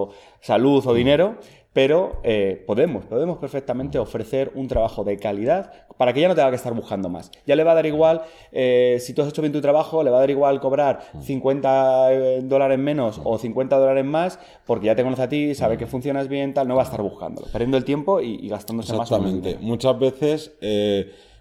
salud 0.40 0.85
o 0.87 0.94
dinero, 0.94 1.37
pero 1.75 2.21
eh, 2.23 2.62
podemos, 2.67 3.05
podemos 3.05 3.37
perfectamente 3.38 3.99
ofrecer 3.99 4.53
un 4.55 4.69
trabajo 4.69 5.03
de 5.05 5.19
calidad 5.19 5.73
para 5.99 6.12
que 6.12 6.21
ya 6.21 6.29
no 6.29 6.35
tenga 6.35 6.49
que 6.50 6.56
estar 6.56 6.73
buscando 6.73 7.09
más. 7.09 7.31
Ya 7.47 7.57
le 7.57 7.64
va 7.64 7.73
a 7.73 7.75
dar 7.75 7.85
igual, 7.85 8.23
eh, 8.52 8.99
si 9.00 9.12
tú 9.12 9.23
has 9.23 9.28
hecho 9.28 9.43
bien 9.43 9.52
tu 9.52 9.61
trabajo, 9.61 10.02
le 10.04 10.11
va 10.11 10.19
a 10.19 10.21
dar 10.21 10.31
igual 10.31 10.61
cobrar 10.61 11.00
50 11.21 12.12
eh, 12.12 12.40
dólares 12.45 12.78
menos 12.78 13.21
o 13.25 13.37
50 13.38 13.76
dólares 13.76 14.04
más, 14.04 14.38
porque 14.64 14.87
ya 14.87 14.95
te 14.95 15.02
conoce 15.02 15.23
a 15.23 15.28
ti, 15.28 15.54
sabe 15.54 15.76
que 15.76 15.87
funcionas 15.87 16.28
bien, 16.28 16.54
tal, 16.54 16.69
no 16.69 16.76
va 16.76 16.83
a 16.83 16.85
estar 16.85 17.02
buscándolo, 17.02 17.49
perdiendo 17.49 17.76
el 17.76 17.85
tiempo 17.85 18.21
y, 18.21 18.49
gastándose 18.49 18.95
más. 18.95 19.11
Exactamente. 19.11 19.59
Muchas 19.61 19.99
veces 19.99 20.52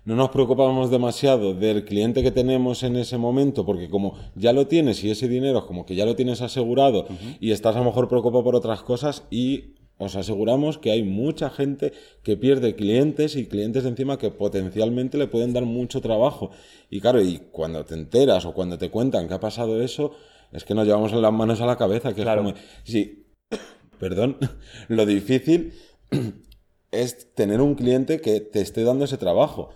no 0.06 0.16
nos 0.16 0.32
preocupamos 0.32 0.90
demasiado 0.90 1.54
del 1.54 1.86
cliente 1.86 2.24
que 2.24 2.32
tenemos 2.32 2.82
en 2.82 2.96
ese 2.96 3.20
momento, 3.20 3.68
porque 3.68 3.88
como 3.88 4.16
ya 4.36 4.52
lo 4.52 4.66
tienes 4.66 5.04
y 5.04 5.12
ese 5.12 5.28
dinero 5.28 5.68
como 5.68 5.86
que 5.86 5.94
ya 5.94 6.06
lo 6.06 6.16
tienes 6.16 6.42
asegurado 6.42 7.06
y 7.40 7.52
estás 7.52 7.76
a 7.76 7.80
lo 7.80 7.86
mejor 7.86 8.08
preocupado 8.08 8.44
por 8.44 8.56
otras 8.56 8.82
cosas 8.82 9.26
y 9.30 9.76
os 10.04 10.16
aseguramos 10.16 10.78
que 10.78 10.92
hay 10.92 11.04
mucha 11.04 11.50
gente 11.50 11.94
que 12.24 12.38
pierde 12.38 12.76
clientes 12.76 13.36
y 13.36 13.46
clientes 13.48 13.86
encima 13.86 14.18
que 14.18 14.32
potencialmente 14.32 15.18
le 15.18 15.28
pueden 15.28 15.54
dar 15.54 15.66
mucho 15.66 16.02
trabajo. 16.02 16.52
Y 16.90 17.02
claro, 17.02 17.22
y 17.22 17.40
cuando 17.52 17.84
te 17.86 17.96
enteras 17.96 18.46
o 18.46 18.54
cuando 18.54 18.78
te 18.78 18.90
cuentan 18.90 19.28
que 19.28 19.34
ha 19.34 19.40
pasado 19.40 19.82
eso, 19.82 20.12
es 20.52 20.64
que 20.64 20.76
nos 20.76 20.86
llevamos 20.86 21.12
las 21.14 21.34
manos 21.34 21.62
a 21.62 21.66
la 21.66 21.78
cabeza, 21.78 22.14
que 22.14 22.22
claro. 22.22 22.42
es 22.42 22.54
como... 22.54 22.66
Sí, 22.84 23.28
perdón, 24.00 24.38
lo 24.88 25.06
difícil 25.06 25.74
es 26.92 27.34
tener 27.34 27.62
un 27.62 27.76
cliente 27.76 28.22
que 28.22 28.40
te 28.40 28.62
esté 28.62 28.84
dando 28.84 29.06
ese 29.06 29.18
trabajo. 29.18 29.70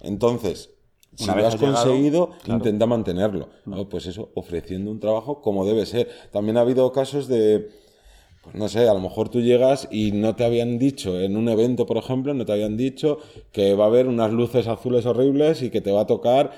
Entonces, 0.00 0.70
si 1.16 1.26
lo 1.26 1.46
has 1.46 1.56
conseguido, 1.56 2.30
intenta 2.46 2.86
mantenerlo. 2.86 3.48
Pues 3.90 4.06
eso, 4.06 4.30
ofreciendo 4.34 4.90
un 4.90 5.00
trabajo 5.00 5.40
como 5.40 5.64
debe 5.66 5.86
ser. 5.86 6.08
También 6.32 6.56
ha 6.56 6.60
habido 6.60 6.90
casos 6.92 7.28
de 7.28 7.70
pues 8.44 8.54
no 8.54 8.68
sé, 8.68 8.88
a 8.88 8.94
lo 8.94 9.00
mejor 9.00 9.28
tú 9.28 9.40
llegas 9.40 9.88
y 9.90 10.12
no 10.12 10.36
te 10.36 10.44
habían 10.44 10.78
dicho, 10.78 11.18
en 11.18 11.36
un 11.36 11.48
evento, 11.48 11.86
por 11.86 11.96
ejemplo, 11.96 12.34
no 12.34 12.44
te 12.44 12.52
habían 12.52 12.76
dicho 12.76 13.18
que 13.52 13.74
va 13.74 13.84
a 13.84 13.88
haber 13.88 14.06
unas 14.06 14.32
luces 14.32 14.66
azules 14.68 15.06
horribles 15.06 15.62
y 15.62 15.70
que 15.70 15.80
te 15.80 15.90
va 15.90 16.02
a 16.02 16.06
tocar 16.06 16.52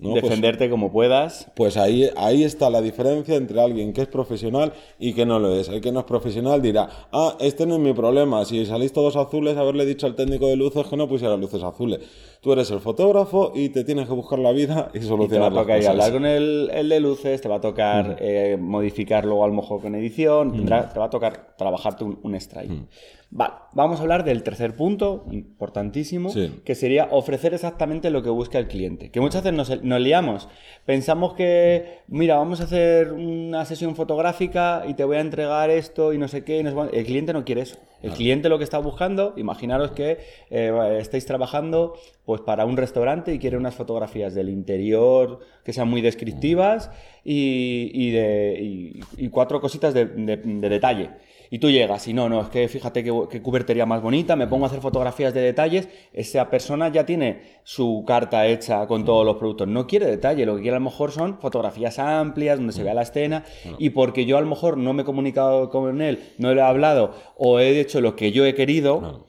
¿no? 0.00 0.10
Pues- 0.12 0.22
Defenderte 0.24 0.70
como 0.70 0.90
puedas. 0.90 1.50
Pues 1.54 1.76
ahí, 1.76 2.08
ahí 2.16 2.44
está 2.44 2.70
la 2.70 2.80
diferencia 2.80 3.36
entre 3.36 3.60
alguien 3.60 3.92
que 3.92 4.02
es 4.02 4.08
profesional 4.08 4.72
y 4.98 5.12
que 5.12 5.26
no 5.26 5.38
lo 5.38 5.54
es. 5.54 5.68
El 5.68 5.80
que 5.80 5.92
no 5.92 6.00
es 6.00 6.06
profesional 6.06 6.62
dirá, 6.62 6.88
ah, 7.12 7.36
este 7.40 7.66
no 7.66 7.74
es 7.74 7.80
mi 7.80 7.92
problema. 7.92 8.44
Si 8.44 8.64
salís 8.66 8.92
todos 8.92 9.16
azules, 9.16 9.56
haberle 9.56 9.84
dicho 9.84 10.06
al 10.06 10.14
técnico 10.14 10.48
de 10.48 10.56
luces 10.56 10.86
que 10.86 10.96
no 10.96 11.08
pusiera 11.08 11.36
luces 11.36 11.62
azules. 11.62 12.00
Tú 12.40 12.52
eres 12.52 12.70
el 12.72 12.80
fotógrafo 12.80 13.52
y 13.54 13.68
te 13.68 13.84
tienes 13.84 14.08
que 14.08 14.14
buscar 14.14 14.40
la 14.40 14.50
vida 14.50 14.90
y 14.94 15.00
solucionar 15.00 15.22
y 15.22 15.28
te 15.28 15.38
va 15.38 15.46
a 15.46 15.64
tocar 15.64 15.90
hablar 15.90 16.12
con 16.12 16.26
el, 16.26 16.70
el, 16.74 16.88
de 16.88 16.98
luces, 17.00 17.40
te 17.40 17.48
va 17.48 17.56
a 17.56 17.60
tocar 17.60 18.16
eh, 18.18 18.56
modificar 18.58 19.24
luego 19.24 19.44
a 19.44 19.48
lo 19.48 19.54
mejor 19.54 19.80
con 19.80 19.94
edición, 19.94 20.64
te 20.66 20.98
va 20.98 21.04
a 21.04 21.10
tocar 21.10 21.31
trabajarte 21.56 22.04
un, 22.04 22.18
un 22.22 22.34
strike. 22.34 22.86
Vale, 23.34 23.54
vamos 23.72 23.98
a 23.98 24.02
hablar 24.02 24.24
del 24.24 24.42
tercer 24.42 24.76
punto, 24.76 25.24
importantísimo, 25.30 26.30
que 26.64 26.74
sería 26.74 27.08
ofrecer 27.10 27.54
exactamente 27.54 28.10
lo 28.10 28.22
que 28.22 28.28
busca 28.28 28.58
el 28.58 28.68
cliente. 28.68 29.10
Que 29.10 29.22
muchas 29.22 29.42
veces 29.42 29.82
nos, 29.82 30.00
liamos. 30.02 30.50
Pensamos 30.84 31.32
que, 31.32 32.00
mira, 32.08 32.36
vamos 32.36 32.60
a 32.60 32.64
hacer 32.64 33.10
una 33.12 33.64
sesión 33.64 33.96
fotográfica 33.96 34.84
y 34.86 34.92
te 34.92 35.04
voy 35.04 35.16
a 35.16 35.20
entregar 35.20 35.70
esto 35.70 36.12
y 36.12 36.18
no 36.18 36.28
sé 36.28 36.44
qué. 36.44 36.60
El 36.60 37.06
cliente 37.06 37.32
no 37.32 37.46
quiere 37.46 37.62
eso. 37.62 37.78
El 38.02 38.12
cliente 38.12 38.48
lo 38.48 38.58
que 38.58 38.64
está 38.64 38.78
buscando, 38.78 39.34
imaginaros 39.36 39.92
que 39.92 40.18
eh, 40.50 40.98
estáis 41.00 41.24
trabajando 41.24 41.94
pues 42.24 42.40
para 42.40 42.64
un 42.64 42.76
restaurante 42.76 43.32
y 43.32 43.38
quiere 43.38 43.56
unas 43.56 43.74
fotografías 43.74 44.34
del 44.34 44.48
interior 44.48 45.40
que 45.64 45.72
sean 45.72 45.88
muy 45.88 46.00
descriptivas 46.00 46.90
y, 47.24 48.10
de, 48.10 49.00
cuatro 49.30 49.60
cositas 49.60 49.94
de 49.94 50.06
detalle. 50.06 51.10
Y 51.52 51.58
tú 51.58 51.70
llegas 51.70 52.08
y 52.08 52.14
no, 52.14 52.30
no, 52.30 52.40
es 52.40 52.48
que 52.48 52.66
fíjate 52.66 53.04
qué, 53.04 53.42
cubertería 53.42 53.84
más 53.84 54.00
bonita, 54.00 54.36
me 54.36 54.46
pongo 54.46 54.64
a 54.64 54.68
hacer 54.68 54.80
fotografías 54.80 55.34
de 55.34 55.42
detalles, 55.42 55.86
esa 56.14 56.48
persona 56.48 56.88
ya 56.88 57.04
tiene 57.04 57.42
su 57.62 58.04
carta 58.06 58.46
hecha 58.46 58.86
con 58.86 59.04
todos 59.04 59.26
los 59.26 59.36
productos, 59.36 59.68
no 59.68 59.86
quiere 59.86 60.06
detalle, 60.06 60.46
lo 60.46 60.56
que 60.56 60.62
quiere 60.62 60.78
a 60.78 60.80
lo 60.80 60.86
mejor 60.86 61.12
son 61.12 61.38
fotografías 61.40 61.98
amplias, 61.98 62.56
donde 62.56 62.72
se 62.72 62.82
vea 62.82 62.94
la 62.94 63.02
escena, 63.02 63.44
y 63.76 63.90
porque 63.90 64.24
yo 64.24 64.38
a 64.38 64.40
lo 64.40 64.46
mejor 64.46 64.78
no 64.78 64.94
me 64.94 65.02
he 65.02 65.04
comunicado 65.04 65.68
con 65.68 66.00
él, 66.00 66.20
no 66.38 66.54
le 66.54 66.60
he 66.62 66.64
hablado 66.64 67.12
o 67.36 67.60
he 67.60 67.78
hecho 67.78 68.00
lo 68.00 68.16
que 68.16 68.32
yo 68.32 68.46
he 68.46 68.54
querido, 68.54 69.26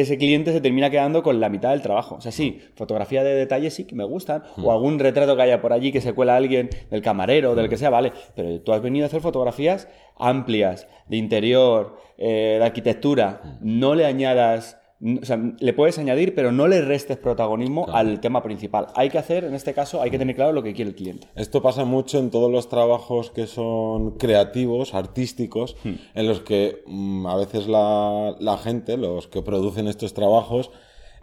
ese 0.00 0.18
cliente 0.18 0.52
se 0.52 0.60
termina 0.60 0.90
quedando 0.90 1.22
con 1.22 1.40
la 1.40 1.48
mitad 1.48 1.70
del 1.70 1.82
trabajo. 1.82 2.16
O 2.16 2.20
sea, 2.20 2.32
sí, 2.32 2.60
fotografía 2.74 3.22
de 3.22 3.34
detalle 3.34 3.70
sí 3.70 3.84
que 3.84 3.94
me 3.94 4.04
gustan, 4.04 4.42
o 4.62 4.72
algún 4.72 4.98
retrato 4.98 5.36
que 5.36 5.42
haya 5.42 5.60
por 5.60 5.72
allí 5.72 5.92
que 5.92 6.00
se 6.00 6.12
cuela 6.12 6.36
alguien, 6.36 6.70
del 6.90 7.02
camarero, 7.02 7.54
del 7.54 7.68
que 7.68 7.76
sea, 7.76 7.90
vale, 7.90 8.12
pero 8.34 8.60
tú 8.60 8.72
has 8.72 8.82
venido 8.82 9.04
a 9.04 9.08
hacer 9.08 9.20
fotografías 9.20 9.88
amplias, 10.16 10.86
de 11.08 11.16
interior, 11.16 11.96
eh, 12.18 12.56
de 12.58 12.64
arquitectura, 12.64 13.58
no 13.60 13.94
le 13.94 14.06
añadas 14.06 14.79
o 15.02 15.24
sea, 15.24 15.40
le 15.58 15.72
puedes 15.72 15.98
añadir, 15.98 16.34
pero 16.34 16.52
no 16.52 16.68
le 16.68 16.82
restes 16.82 17.16
protagonismo 17.16 17.86
al 17.88 18.20
tema 18.20 18.42
principal. 18.42 18.88
Hay 18.94 19.08
que 19.08 19.18
hacer, 19.18 19.44
en 19.44 19.54
este 19.54 19.72
caso, 19.72 20.02
hay 20.02 20.10
que 20.10 20.18
tener 20.18 20.36
claro 20.36 20.52
lo 20.52 20.62
que 20.62 20.74
quiere 20.74 20.90
el 20.90 20.96
cliente. 20.96 21.28
Esto 21.36 21.62
pasa 21.62 21.84
mucho 21.84 22.18
en 22.18 22.30
todos 22.30 22.50
los 22.50 22.68
trabajos 22.68 23.30
que 23.30 23.46
son 23.46 24.12
creativos, 24.18 24.94
artísticos, 24.94 25.76
hmm. 25.84 25.94
en 26.14 26.28
los 26.28 26.40
que 26.40 26.82
mm, 26.86 27.26
a 27.26 27.36
veces 27.36 27.66
la, 27.66 28.36
la, 28.40 28.58
gente, 28.58 28.98
los 28.98 29.26
que 29.26 29.40
producen 29.40 29.88
estos 29.88 30.12
trabajos, 30.12 30.70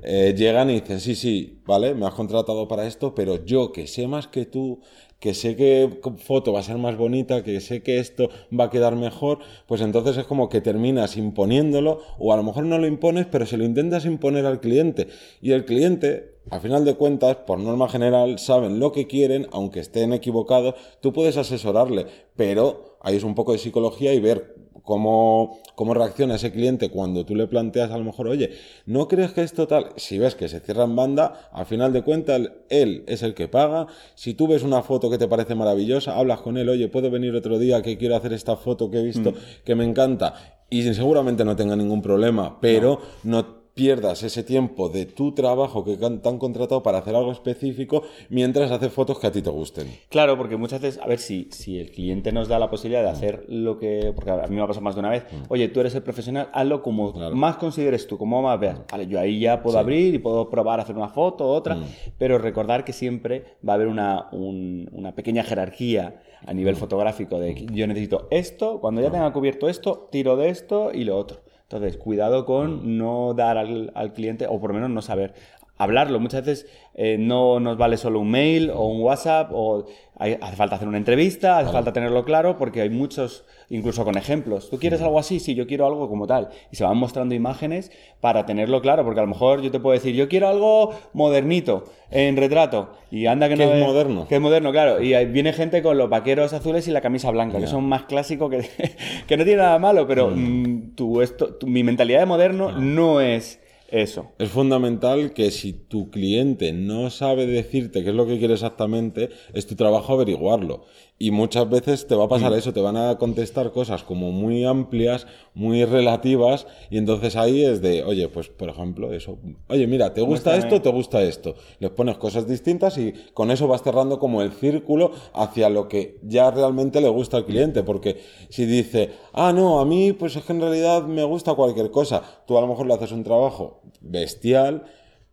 eh, 0.03 0.35
llegan 0.37 0.69
y 0.69 0.81
dicen, 0.81 0.99
sí, 0.99 1.15
sí, 1.15 1.61
vale, 1.65 1.95
me 1.95 2.05
has 2.05 2.13
contratado 2.13 2.67
para 2.67 2.85
esto, 2.85 3.15
pero 3.15 3.43
yo 3.43 3.71
que 3.71 3.87
sé 3.87 4.07
más 4.07 4.27
que 4.27 4.45
tú, 4.45 4.79
que 5.19 5.33
sé 5.33 5.55
que 5.55 5.99
foto 6.17 6.53
va 6.53 6.59
a 6.59 6.63
ser 6.63 6.77
más 6.77 6.97
bonita, 6.97 7.43
que 7.43 7.59
sé 7.61 7.81
que 7.81 7.99
esto 7.99 8.29
va 8.57 8.65
a 8.65 8.69
quedar 8.69 8.95
mejor, 8.95 9.39
pues 9.65 9.81
entonces 9.81 10.15
es 10.17 10.25
como 10.25 10.49
que 10.49 10.61
terminas 10.61 11.17
imponiéndolo 11.17 12.01
o 12.19 12.31
a 12.31 12.37
lo 12.37 12.43
mejor 12.43 12.65
no 12.65 12.77
lo 12.77 12.85
impones, 12.85 13.25
pero 13.25 13.45
se 13.45 13.57
lo 13.57 13.63
intentas 13.63 14.05
imponer 14.05 14.45
al 14.45 14.59
cliente. 14.59 15.07
Y 15.41 15.51
el 15.51 15.65
cliente, 15.65 16.35
a 16.51 16.59
final 16.59 16.85
de 16.85 16.95
cuentas, 16.95 17.37
por 17.37 17.59
norma 17.59 17.89
general, 17.89 18.37
saben 18.37 18.79
lo 18.79 18.91
que 18.91 19.07
quieren, 19.07 19.47
aunque 19.51 19.79
estén 19.79 20.13
equivocados, 20.13 20.75
tú 21.01 21.11
puedes 21.13 21.37
asesorarle, 21.37 22.05
pero 22.35 22.97
ahí 23.01 23.15
es 23.15 23.23
un 23.23 23.33
poco 23.33 23.53
de 23.53 23.57
psicología 23.57 24.13
y 24.13 24.19
ver 24.19 24.55
cómo, 24.87 25.59
cómo 25.75 25.93
reacciona 25.93 26.35
ese 26.35 26.53
cliente 26.53 26.89
cuando 26.89 27.25
tú 27.25 27.35
le 27.35 27.45
planteas 27.45 27.91
a 27.91 27.97
lo 27.97 28.05
mejor, 28.05 28.29
oye, 28.29 28.51
¿no 28.85 29.09
crees 29.09 29.33
que 29.33 29.43
esto 29.43 29.67
tal? 29.67 29.89
Si 29.97 30.17
ves 30.17 30.33
que 30.33 30.47
se 30.47 30.61
cierra 30.61 30.85
en 30.85 30.95
banda, 30.95 31.49
al 31.51 31.65
final 31.65 31.91
de 31.91 32.03
cuentas, 32.03 32.41
él 32.69 33.03
es 33.05 33.21
el 33.21 33.33
que 33.33 33.49
paga. 33.49 33.87
Si 34.15 34.33
tú 34.33 34.47
ves 34.47 34.63
una 34.63 34.81
foto 34.83 35.09
que 35.09 35.17
te 35.17 35.27
parece 35.27 35.55
maravillosa, 35.55 36.17
hablas 36.17 36.39
con 36.39 36.57
él, 36.57 36.69
oye, 36.69 36.87
¿puedo 36.87 37.11
venir 37.11 37.35
otro 37.35 37.59
día 37.59 37.81
que 37.81 37.97
quiero 37.97 38.15
hacer 38.15 38.31
esta 38.31 38.55
foto 38.55 38.89
que 38.89 38.99
he 38.99 39.03
visto 39.03 39.31
mm. 39.31 39.35
que 39.65 39.75
me 39.75 39.83
encanta? 39.83 40.57
Y 40.69 40.83
seguramente 40.93 41.43
no 41.43 41.57
tenga 41.57 41.75
ningún 41.75 42.01
problema, 42.01 42.57
pero 42.61 43.01
no 43.23 43.56
pierdas 43.77 44.23
ese 44.23 44.43
tiempo 44.43 44.89
de 44.89 45.05
tu 45.05 45.33
trabajo 45.33 45.85
que 45.85 45.97
te 45.97 46.05
han 46.05 46.39
contratado 46.39 46.81
para 46.81 46.97
hacer 46.97 47.15
algo 47.15 47.31
específico 47.31 48.03
mientras 48.29 48.71
haces 48.71 48.91
fotos 48.91 49.19
que 49.19 49.27
a 49.27 49.31
ti 49.31 49.43
te 49.43 49.51
gusten. 49.51 49.87
Claro, 50.09 50.35
porque 50.35 50.57
muchas 50.57 50.81
veces, 50.81 50.99
a 51.01 51.07
ver, 51.07 51.19
si, 51.19 51.47
si 51.51 51.79
el 51.79 51.91
cliente 51.91 52.31
nos 52.31 52.47
da 52.47 52.57
la 52.57 52.71
posibilidad 52.71 53.03
de 53.03 53.09
hacer 53.09 53.45
lo 53.47 53.77
que, 53.77 54.11
porque 54.15 54.31
a 54.31 54.47
mí 54.47 54.55
me 54.55 54.63
ha 54.63 54.67
pasado 54.67 54.83
más 54.83 54.95
de 54.95 54.99
una 54.99 55.11
vez, 55.11 55.25
mm. 55.31 55.43
oye, 55.49 55.67
tú 55.69 55.79
eres 55.79 55.93
el 55.93 56.01
profesional, 56.01 56.49
hazlo 56.53 56.81
como 56.81 57.13
más 57.13 57.57
consideres 57.57 58.07
tú, 58.07 58.17
como 58.17 58.41
más 58.41 58.59
veas. 58.59 58.79
Vale, 58.91 59.05
yo 59.05 59.19
ahí 59.19 59.39
ya 59.39 59.61
puedo 59.61 59.77
abrir 59.77 60.15
y 60.15 60.17
puedo 60.17 60.49
probar 60.49 60.79
a 60.79 60.83
hacer 60.83 60.97
una 60.97 61.09
foto, 61.09 61.47
otra, 61.47 61.75
mm. 61.75 61.85
pero 62.17 62.39
recordar 62.39 62.83
que 62.83 62.93
siempre 62.93 63.57
va 63.67 63.73
a 63.73 63.75
haber 63.75 63.89
una, 63.89 64.27
una 64.31 65.13
pequeña 65.13 65.43
jerarquía 65.43 66.19
a 66.47 66.53
nivel 66.53 66.73
mm. 66.73 66.79
fotográfico 66.79 67.39
de 67.39 67.67
yo 67.71 67.85
necesito 67.85 68.27
esto, 68.31 68.79
cuando 68.79 69.01
ya 69.01 69.11
tenga 69.11 69.31
cubierto 69.31 69.69
esto, 69.69 70.07
tiro 70.11 70.35
de 70.35 70.49
esto 70.49 70.91
y 70.91 71.03
lo 71.03 71.15
otro. 71.15 71.41
Entonces, 71.69 71.97
cuidado 71.97 72.45
con 72.45 72.97
no 72.97 73.33
dar 73.33 73.57
al, 73.57 73.91
al 73.93 74.13
cliente, 74.13 74.47
o 74.47 74.57
por 74.57 74.69
lo 74.69 74.75
menos 74.75 74.89
no 74.89 75.01
saber 75.01 75.33
hablarlo. 75.77 76.19
Muchas 76.19 76.45
veces 76.45 76.67
eh, 76.93 77.17
no 77.19 77.59
nos 77.59 77.77
vale 77.77 77.97
solo 77.97 78.19
un 78.19 78.31
mail 78.31 78.71
o 78.71 78.87
un 78.87 79.01
WhatsApp, 79.01 79.51
o 79.53 79.85
hace 80.17 80.55
falta 80.55 80.77
hacer 80.77 80.87
una 80.87 80.97
entrevista, 80.97 81.59
hace 81.59 81.71
falta 81.71 81.93
tenerlo 81.93 82.25
claro, 82.25 82.57
porque 82.57 82.81
hay 82.81 82.89
muchos, 82.89 83.45
incluso 83.69 84.03
con 84.03 84.17
ejemplos. 84.17 84.69
¿Tú 84.69 84.79
quieres 84.79 85.01
algo 85.01 85.19
así? 85.19 85.39
Sí, 85.39 85.53
yo 85.53 85.67
quiero 85.67 85.85
algo 85.85 86.09
como 86.09 86.25
tal. 86.25 86.49
Y 86.71 86.75
se 86.75 86.83
van 86.83 86.97
mostrando 86.97 87.35
imágenes 87.35 87.91
para 88.19 88.45
tenerlo 88.45 88.81
claro, 88.81 89.03
porque 89.03 89.19
a 89.19 89.23
lo 89.23 89.29
mejor 89.29 89.61
yo 89.61 89.69
te 89.69 89.79
puedo 89.79 89.93
decir, 89.93 90.15
yo 90.15 90.27
quiero 90.27 90.47
algo 90.47 90.91
modernito, 91.13 91.83
en 92.09 92.35
retrato, 92.35 92.89
y 93.11 93.27
anda 93.27 93.47
que 93.47 93.55
no 93.55 93.63
es 93.65 93.85
moderno. 93.85 94.27
Que 94.27 94.35
es 94.35 94.41
moderno, 94.41 94.71
claro. 94.71 95.01
Y 95.01 95.13
viene 95.25 95.53
gente 95.53 95.83
con 95.83 95.97
los 95.97 96.09
vaqueros 96.09 96.53
azules 96.53 96.87
y 96.87 96.91
la 96.91 97.01
camisa 97.01 97.29
blanca, 97.29 97.59
que 97.59 97.67
son 97.67 97.87
más 97.87 98.03
clásicos, 98.03 98.49
que, 98.49 98.67
que 99.27 99.37
no 99.37 99.43
tiene 99.43 99.61
nada 99.61 99.77
malo, 99.77 100.07
pero 100.07 100.31
mm, 100.33 100.93
esto, 101.21 101.57
mi 101.65 101.83
mentalidad 101.83 102.21
de 102.21 102.25
moderno 102.25 102.71
no 102.71 103.21
es 103.21 103.59
eso. 103.87 104.31
Es 104.37 104.49
fundamental 104.49 105.33
que 105.33 105.51
si 105.51 105.73
tu 105.73 106.09
cliente 106.09 106.73
no 106.73 107.09
sabe 107.09 107.45
decirte 107.47 108.03
qué 108.03 108.09
es 108.09 108.15
lo 108.15 108.27
que 108.27 108.37
quiere 108.37 108.55
exactamente, 108.55 109.29
es 109.53 109.65
tu 109.65 109.75
trabajo 109.75 110.13
averiguarlo. 110.13 110.85
Y 111.19 111.31
muchas 111.31 111.67
veces 111.67 112.05
te 112.05 112.13
va 112.13 112.25
a 112.25 112.29
pasar 112.29 112.51
mm. 112.51 112.55
eso, 112.55 112.73
te 112.73 112.81
van 112.81 112.95
a 112.95 113.17
contestar 113.17 113.71
cosas 113.71 114.03
como 114.03 114.31
muy 114.31 114.65
amplias, 114.65 115.25
muy 115.55 115.83
relativas, 115.83 116.67
y 116.91 116.99
entonces 116.99 117.35
ahí 117.35 117.63
es 117.63 117.81
de, 117.81 118.03
oye, 118.03 118.29
pues 118.29 118.49
por 118.49 118.69
ejemplo, 118.69 119.11
eso, 119.11 119.39
oye, 119.67 119.87
mira, 119.87 120.13
¿te 120.13 120.21
gusta 120.21 120.55
esto? 120.55 120.79
¿Te 120.79 120.91
gusta 120.91 121.23
esto? 121.23 121.55
Les 121.79 121.89
pones 121.89 122.17
cosas 122.17 122.47
distintas 122.47 122.99
y 122.99 123.13
con 123.33 123.49
eso 123.49 123.67
vas 123.67 123.81
cerrando 123.81 124.19
como 124.19 124.43
el 124.43 124.51
círculo 124.51 125.11
hacia 125.33 125.69
lo 125.69 125.87
que 125.87 126.19
ya 126.21 126.51
realmente 126.51 127.01
le 127.01 127.09
gusta 127.09 127.37
al 127.37 127.45
cliente, 127.45 127.81
porque 127.81 128.21
si 128.49 128.65
dice, 128.65 129.09
ah, 129.33 129.51
no, 129.53 129.79
a 129.79 129.85
mí 129.85 130.13
pues 130.13 130.35
es 130.35 130.43
que 130.43 130.53
en 130.53 130.61
realidad 130.61 131.03
me 131.03 131.23
gusta 131.23 131.55
cualquier 131.55 131.89
cosa, 131.89 132.21
tú 132.45 132.59
a 132.59 132.61
lo 132.61 132.67
mejor 132.67 132.85
le 132.85 132.93
haces 132.93 133.11
un 133.11 133.23
trabajo 133.23 133.76
bestial, 134.01 134.83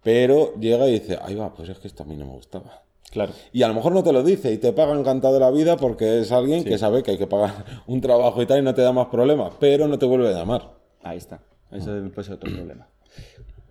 pero 0.03 0.55
llega 0.61 0.89
y 0.89 0.93
dice, 0.93 1.19
ahí 1.23 1.35
va, 1.35 1.55
pues 1.55 1.69
es 1.69 1.79
que 1.79 1.89
esto 1.89 2.03
a 2.03 2.07
mí 2.07 2.17
no 2.17 2.27
me 2.27 2.33
gustaba. 2.33 2.83
Claro. 3.11 3.33
Y 3.53 3.63
a 3.63 3.69
lo 3.69 3.75
mejor 3.75 3.93
no 3.93 4.03
te 4.03 4.13
lo 4.13 4.25
dice 4.25 4.53
y 4.53 4.59
te 4.59 4.73
paga 4.73 4.99
encantado 4.99 5.35
de 5.35 5.41
la 5.41 5.51
vida 5.51 5.77
porque 5.77 6.21
es 6.21 6.33
alguien 6.33 6.65
que 6.65 6.79
sabe 6.79 7.03
que 7.03 7.13
hay 7.13 7.19
que 7.19 7.29
pagar 7.29 7.65
un 7.87 8.01
trabajo 8.01 8.43
y 8.43 8.47
tal 8.47 8.59
y 8.59 8.63
no 8.63 8.75
te 8.75 8.83
da 8.83 8.93
más 8.93 9.07
problemas, 9.07 9.53
pero 9.61 9.87
no 9.87 9.99
te 9.99 10.07
vuelve 10.07 10.29
a 10.29 10.33
llamar. 10.33 10.73
Ahí 11.03 11.19
está. 11.19 11.41
Eso 11.71 11.93
puede 12.13 12.25
ser 12.25 12.35
otro 12.35 12.53
problema. 12.53 12.89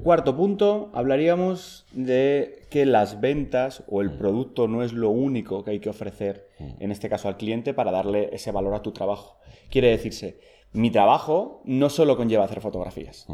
Cuarto 0.02 0.36
punto, 0.36 0.90
hablaríamos 0.94 1.86
de 1.94 2.66
que 2.70 2.86
las 2.86 3.22
ventas 3.22 3.84
o 3.88 4.02
el 4.02 4.12
producto 4.18 4.68
no 4.68 4.84
es 4.84 4.92
lo 4.92 5.10
único 5.10 5.64
que 5.64 5.72
hay 5.72 5.80
que 5.80 5.90
ofrecer, 5.90 6.50
en 6.58 6.92
este 6.92 7.10
caso 7.10 7.28
al 7.28 7.38
cliente, 7.38 7.74
para 7.74 7.92
darle 7.92 8.30
ese 8.34 8.52
valor 8.52 8.74
a 8.74 8.82
tu 8.82 8.92
trabajo. 8.92 9.38
Quiere 9.70 9.90
decirse, 9.90 10.40
mi 10.74 10.90
trabajo 10.90 11.62
no 11.66 11.90
solo 11.90 12.18
conlleva 12.18 12.44
hacer 12.44 12.60
fotografías. 12.60 13.28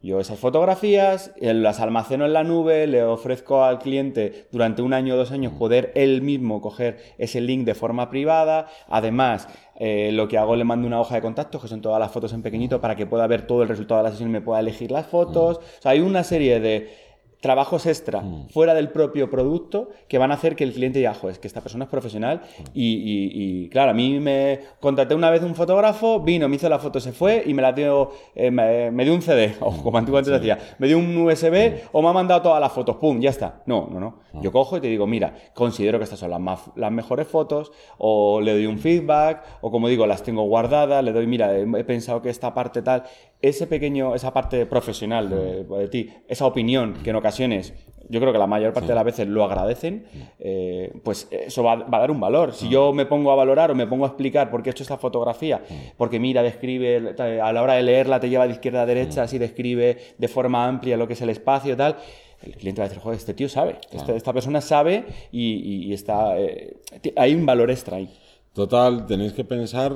Mm. 0.00 0.06
Yo 0.06 0.20
esas 0.20 0.38
fotografías 0.38 1.32
eh, 1.40 1.54
las 1.54 1.80
almaceno 1.80 2.26
en 2.26 2.32
la 2.32 2.44
nube, 2.44 2.86
le 2.86 3.02
ofrezco 3.02 3.64
al 3.64 3.78
cliente 3.78 4.46
durante 4.50 4.82
un 4.82 4.92
año 4.92 5.14
o 5.14 5.16
dos 5.16 5.32
años 5.32 5.52
poder 5.52 5.92
él 5.94 6.22
mismo 6.22 6.60
coger 6.60 6.98
ese 7.18 7.40
link 7.40 7.64
de 7.64 7.74
forma 7.74 8.10
privada. 8.10 8.68
Además, 8.88 9.48
eh, 9.76 10.10
lo 10.12 10.28
que 10.28 10.38
hago 10.38 10.56
le 10.56 10.64
mando 10.64 10.86
una 10.86 11.00
hoja 11.00 11.14
de 11.14 11.22
contactos, 11.22 11.62
que 11.62 11.68
son 11.68 11.80
todas 11.80 12.00
las 12.00 12.10
fotos 12.10 12.32
en 12.32 12.42
pequeñito, 12.42 12.80
para 12.80 12.96
que 12.96 13.06
pueda 13.06 13.26
ver 13.26 13.46
todo 13.46 13.62
el 13.62 13.68
resultado 13.68 14.02
de 14.02 14.04
la 14.04 14.10
sesión 14.10 14.30
y 14.30 14.32
me 14.32 14.40
pueda 14.40 14.60
elegir 14.60 14.90
las 14.90 15.06
fotos. 15.06 15.58
O 15.58 15.82
sea, 15.82 15.92
hay 15.92 16.00
una 16.00 16.24
serie 16.24 16.60
de 16.60 17.09
trabajos 17.40 17.86
extra 17.86 18.20
Mm. 18.20 18.48
fuera 18.50 18.74
del 18.74 18.90
propio 18.90 19.30
producto 19.30 19.88
que 20.08 20.18
van 20.18 20.30
a 20.30 20.34
hacer 20.34 20.56
que 20.56 20.64
el 20.64 20.72
cliente 20.72 20.98
diga, 20.98 21.14
es 21.30 21.38
que 21.38 21.46
esta 21.48 21.60
persona 21.60 21.84
es 21.84 21.90
profesional 21.90 22.42
y, 22.74 22.84
y- 22.94 23.30
y, 23.64 23.68
claro, 23.70 23.92
a 23.92 23.94
mí 23.94 24.18
me 24.20 24.60
contraté 24.80 25.14
una 25.14 25.30
vez 25.30 25.42
un 25.42 25.54
fotógrafo, 25.54 26.20
vino, 26.20 26.48
me 26.48 26.56
hizo 26.56 26.68
la 26.68 26.78
foto, 26.78 27.00
se 27.00 27.12
fue 27.12 27.42
y 27.46 27.54
me 27.54 27.62
la 27.62 27.72
dio, 27.72 28.10
eh, 28.34 28.50
me, 28.50 28.90
me 28.90 29.04
dio 29.04 29.14
un 29.14 29.22
CD, 29.22 29.54
o 29.60 29.70
como 29.82 29.96
antiguamente 29.98 30.30
decía, 30.32 30.58
me 30.78 30.86
dio 30.86 30.98
un 30.98 31.16
USB 31.16 31.80
o 31.92 32.02
me 32.02 32.08
ha 32.08 32.12
mandado 32.12 32.42
todas 32.42 32.60
las 32.60 32.72
fotos, 32.72 32.96
pum, 32.96 33.20
ya 33.20 33.30
está. 33.30 33.62
No, 33.66 33.88
no, 33.90 33.98
no. 34.00 34.20
Yo 34.42 34.52
cojo 34.52 34.76
y 34.76 34.80
te 34.80 34.86
digo, 34.86 35.06
mira, 35.08 35.34
considero 35.54 35.98
que 35.98 36.04
estas 36.04 36.20
son 36.20 36.30
las, 36.30 36.38
más, 36.38 36.60
las 36.76 36.92
mejores 36.92 37.26
fotos, 37.26 37.72
o 37.98 38.40
le 38.40 38.52
doy 38.52 38.66
un 38.66 38.78
feedback, 38.78 39.42
o 39.60 39.70
como 39.72 39.88
digo, 39.88 40.06
las 40.06 40.22
tengo 40.22 40.42
guardadas, 40.44 41.02
le 41.02 41.12
doy, 41.12 41.26
mira, 41.26 41.56
he, 41.58 41.84
pensado 41.84 42.22
que 42.22 42.30
esta 42.30 42.54
parte 42.54 42.80
tal, 42.82 43.02
ese 43.42 43.66
pequeño, 43.66 44.14
esa 44.14 44.32
parte 44.32 44.66
profesional 44.66 45.28
de, 45.30 45.64
de 45.64 45.88
ti, 45.88 46.10
esa 46.28 46.46
opinión 46.46 46.94
que 47.02 47.10
en 47.10 47.16
ocasiones 47.30 47.72
yo 48.08 48.18
creo 48.18 48.32
que 48.32 48.38
la 48.40 48.46
mayor 48.48 48.72
parte 48.72 48.88
de 48.88 48.94
las 48.96 49.04
veces 49.04 49.28
lo 49.28 49.44
agradecen, 49.44 50.04
eh, 50.40 50.92
pues 51.04 51.28
eso 51.30 51.62
va, 51.62 51.76
va 51.76 51.98
a 51.98 52.00
dar 52.00 52.10
un 52.10 52.18
valor. 52.18 52.52
Si 52.52 52.68
yo 52.68 52.92
me 52.92 53.06
pongo 53.06 53.30
a 53.30 53.36
valorar 53.36 53.70
o 53.70 53.74
me 53.76 53.86
pongo 53.86 54.04
a 54.04 54.08
explicar 54.08 54.50
por 54.50 54.64
qué 54.64 54.70
he 54.70 54.72
hecho 54.72 54.82
esta 54.82 54.98
fotografía, 54.98 55.62
porque 55.96 56.18
mira, 56.18 56.42
describe, 56.42 57.14
a 57.40 57.52
la 57.52 57.62
hora 57.62 57.74
de 57.74 57.84
leerla 57.84 58.18
te 58.18 58.28
lleva 58.28 58.48
de 58.48 58.54
izquierda 58.54 58.82
a 58.82 58.86
derecha, 58.86 59.22
así 59.22 59.38
describe 59.38 59.96
de 60.18 60.26
forma 60.28 60.66
amplia 60.66 60.96
lo 60.96 61.06
que 61.06 61.12
es 61.12 61.22
el 61.22 61.30
espacio 61.30 61.74
y 61.74 61.76
tal, 61.76 61.98
el 62.42 62.56
cliente 62.56 62.80
va 62.80 62.86
a 62.86 62.88
decir, 62.88 63.00
joder, 63.00 63.16
este 63.16 63.32
tío 63.32 63.48
sabe, 63.48 63.76
este- 63.92 64.16
esta 64.16 64.32
persona 64.32 64.60
sabe 64.60 65.04
y, 65.30 65.92
está, 65.92 66.36
eh, 66.36 66.78
hay 67.14 67.32
un 67.36 67.46
valor 67.46 67.70
extra 67.70 67.98
ahí. 67.98 68.10
Total, 68.54 69.06
tenéis 69.06 69.34
que 69.34 69.44
pensar, 69.44 69.92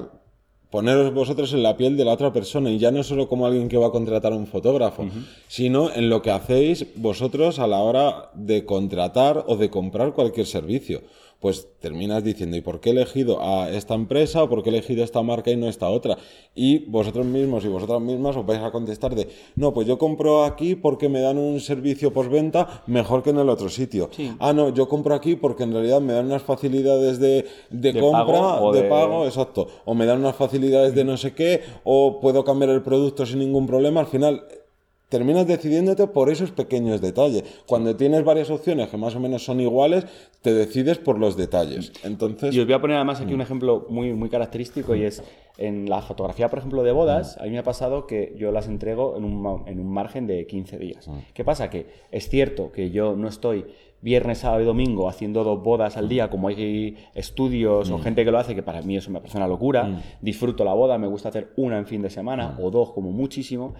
poneros 0.75 1.15
vosotros 1.15 1.53
en 1.53 1.63
la 1.63 1.77
piel 1.77 1.97
de 1.97 2.05
la 2.05 2.15
otra 2.15 2.33
persona 2.33 2.69
y 2.69 2.81
ya 2.81 2.91
no 2.91 3.05
solo 3.05 3.29
como 3.29 3.47
alguien 3.47 3.69
que 3.69 3.77
va 3.77 3.87
a 3.87 3.91
contratar 3.93 4.33
a 4.33 4.35
un 4.35 4.49
fotógrafo, 4.49 5.07
sino 5.47 5.89
en 5.93 6.11
lo 6.11 6.21
que 6.21 6.33
hacéis 6.33 6.87
vosotros 6.97 7.61
a 7.61 7.69
la 7.69 7.79
hora 7.79 8.31
de 8.35 8.65
contratar 8.65 9.45
o 9.47 9.57
de 9.57 9.71
comprar 9.71 10.15
cualquier 10.15 10.47
servicio. 10.47 11.03
Pues 11.41 11.69
terminas 11.79 12.25
diciendo, 12.25 12.57
¿y 12.57 12.63
por 12.63 12.81
qué 12.81 12.89
he 12.89 12.93
elegido 12.93 13.43
a 13.43 13.69
esta 13.71 13.95
empresa 13.95 14.43
o 14.43 14.49
por 14.49 14.63
qué 14.63 14.71
he 14.71 14.73
elegido 14.73 15.05
esta 15.05 15.23
marca 15.23 15.51
y 15.51 15.57
no 15.57 15.69
esta 15.69 15.91
otra? 15.91 16.17
Y 16.55 16.79
vosotros 16.87 17.27
mismos 17.27 17.65
y 17.65 17.69
vosotras 17.69 18.01
mismas 18.01 18.35
os 18.37 18.47
vais 18.47 18.63
a 18.63 18.71
contestar 18.71 19.15
de, 19.15 19.29
no, 19.57 19.75
pues 19.75 19.87
yo 19.87 19.99
compro 19.99 20.45
aquí 20.45 20.75
porque 20.75 21.11
me 21.11 21.21
dan 21.21 21.37
un 21.37 21.61
servicio 21.61 22.13
postventa 22.15 22.83
mejor 22.87 23.23
que 23.23 23.31
en 23.31 23.39
el 23.39 23.49
otro 23.51 23.69
sitio. 23.69 24.09
Ah, 24.39 24.55
no, 24.55 24.71
yo 24.71 24.89
compro 24.89 25.15
aquí 25.15 25.37
porque 25.37 25.65
en 25.65 25.73
realidad 25.73 26.01
me 26.01 26.15
dan 26.15 26.27
unas 26.27 26.43
facilidades 26.43 27.19
de, 27.19 27.45
de, 27.69 27.93
De 27.93 28.01
compra, 28.01 28.25
pago 28.25 28.67
o 28.69 28.73
de 28.73 28.83
de- 28.83 28.89
pago, 28.89 29.27
exacto. 29.27 29.67
O 29.85 29.95
me 29.95 30.07
dan 30.07 30.21
unas 30.21 30.37
facilidades 30.37 30.95
de 30.95 31.05
no 31.05 31.17
sé 31.19 31.35
qué, 31.35 31.61
o 31.85 32.21
puedo 32.21 32.43
cambiar 32.45 32.71
el 32.71 32.81
producto 32.83 33.27
sin 33.27 33.41
ningún 33.41 33.67
problema. 33.67 34.01
Al 34.01 34.07
final, 34.07 34.45
terminas 35.15 35.47
decidiéndote 35.47 36.09
por 36.09 36.29
esos 36.29 36.51
pequeños 36.51 37.01
detalles. 37.01 37.45
Cuando 37.69 37.95
tienes 37.95 38.25
varias 38.25 38.51
opciones 38.51 38.89
que 38.89 38.97
más 38.97 39.15
o 39.15 39.21
menos 39.21 39.45
son 39.45 39.61
iguales, 39.61 40.07
te 40.43 40.53
decides 40.53 40.99
por 40.99 41.21
los 41.21 41.37
detalles. 41.37 41.93
Entonces, 42.03 42.53
Y 42.53 42.59
os 42.59 42.67
voy 42.67 42.75
a 42.75 42.81
poner 42.81 42.97
además 42.97 43.21
aquí 43.21 43.33
un 43.33 43.41
ejemplo 43.41 43.87
muy, 43.89 44.13
muy 44.13 44.29
característico 44.29 44.97
y 44.97 45.05
es 45.05 45.23
en 45.57 45.89
la 45.89 46.03
fotografía, 46.03 46.49
por 46.49 46.59
ejemplo, 46.59 46.83
de 46.83 46.91
bodas, 46.91 47.39
a 47.39 47.45
mí 47.45 47.51
me 47.51 47.59
ha 47.59 47.63
pasado 47.63 48.09
que 48.09 48.35
yo 48.37 48.51
las 48.51 48.67
entrego 48.67 49.17
en 49.17 49.23
un, 49.23 49.63
en 49.69 49.79
un 49.79 49.89
margen 49.89 50.27
de 50.27 50.49
15 50.49 50.79
días. 50.79 51.09
¿Qué 51.33 51.45
pasa? 51.45 51.71
Que 51.71 51.87
es 52.11 52.29
cierto 52.29 52.73
que 52.73 52.91
yo 52.91 53.15
no 53.15 53.29
estoy 53.29 53.67
viernes, 54.01 54.39
sábado 54.39 54.63
y 54.63 54.65
domingo 54.67 55.09
haciendo 55.09 55.45
dos 55.45 55.63
bodas 55.63 55.97
al 55.97 56.09
día, 56.09 56.29
como 56.29 56.49
hay 56.49 56.97
estudios 57.15 57.89
o 57.89 57.99
gente 58.01 58.25
que 58.25 58.33
lo 58.33 58.39
hace, 58.39 58.55
que 58.55 58.65
para 58.65 58.83
mí 58.83 58.97
eso 58.97 59.13
me 59.13 59.21
parece 59.21 59.39
una 59.39 59.47
locura. 59.47 60.03
Disfruto 60.21 60.65
la 60.65 60.75
boda, 60.75 60.99
me 60.99 61.07
gusta 61.07 61.29
hacer 61.29 61.53
una 61.57 61.79
en 61.79 61.87
fin 61.87 62.03
de 62.03 62.11
semana 62.11 62.59
o 62.61 62.71
dos 62.71 62.93
como 62.93 63.13
muchísimo. 63.13 63.75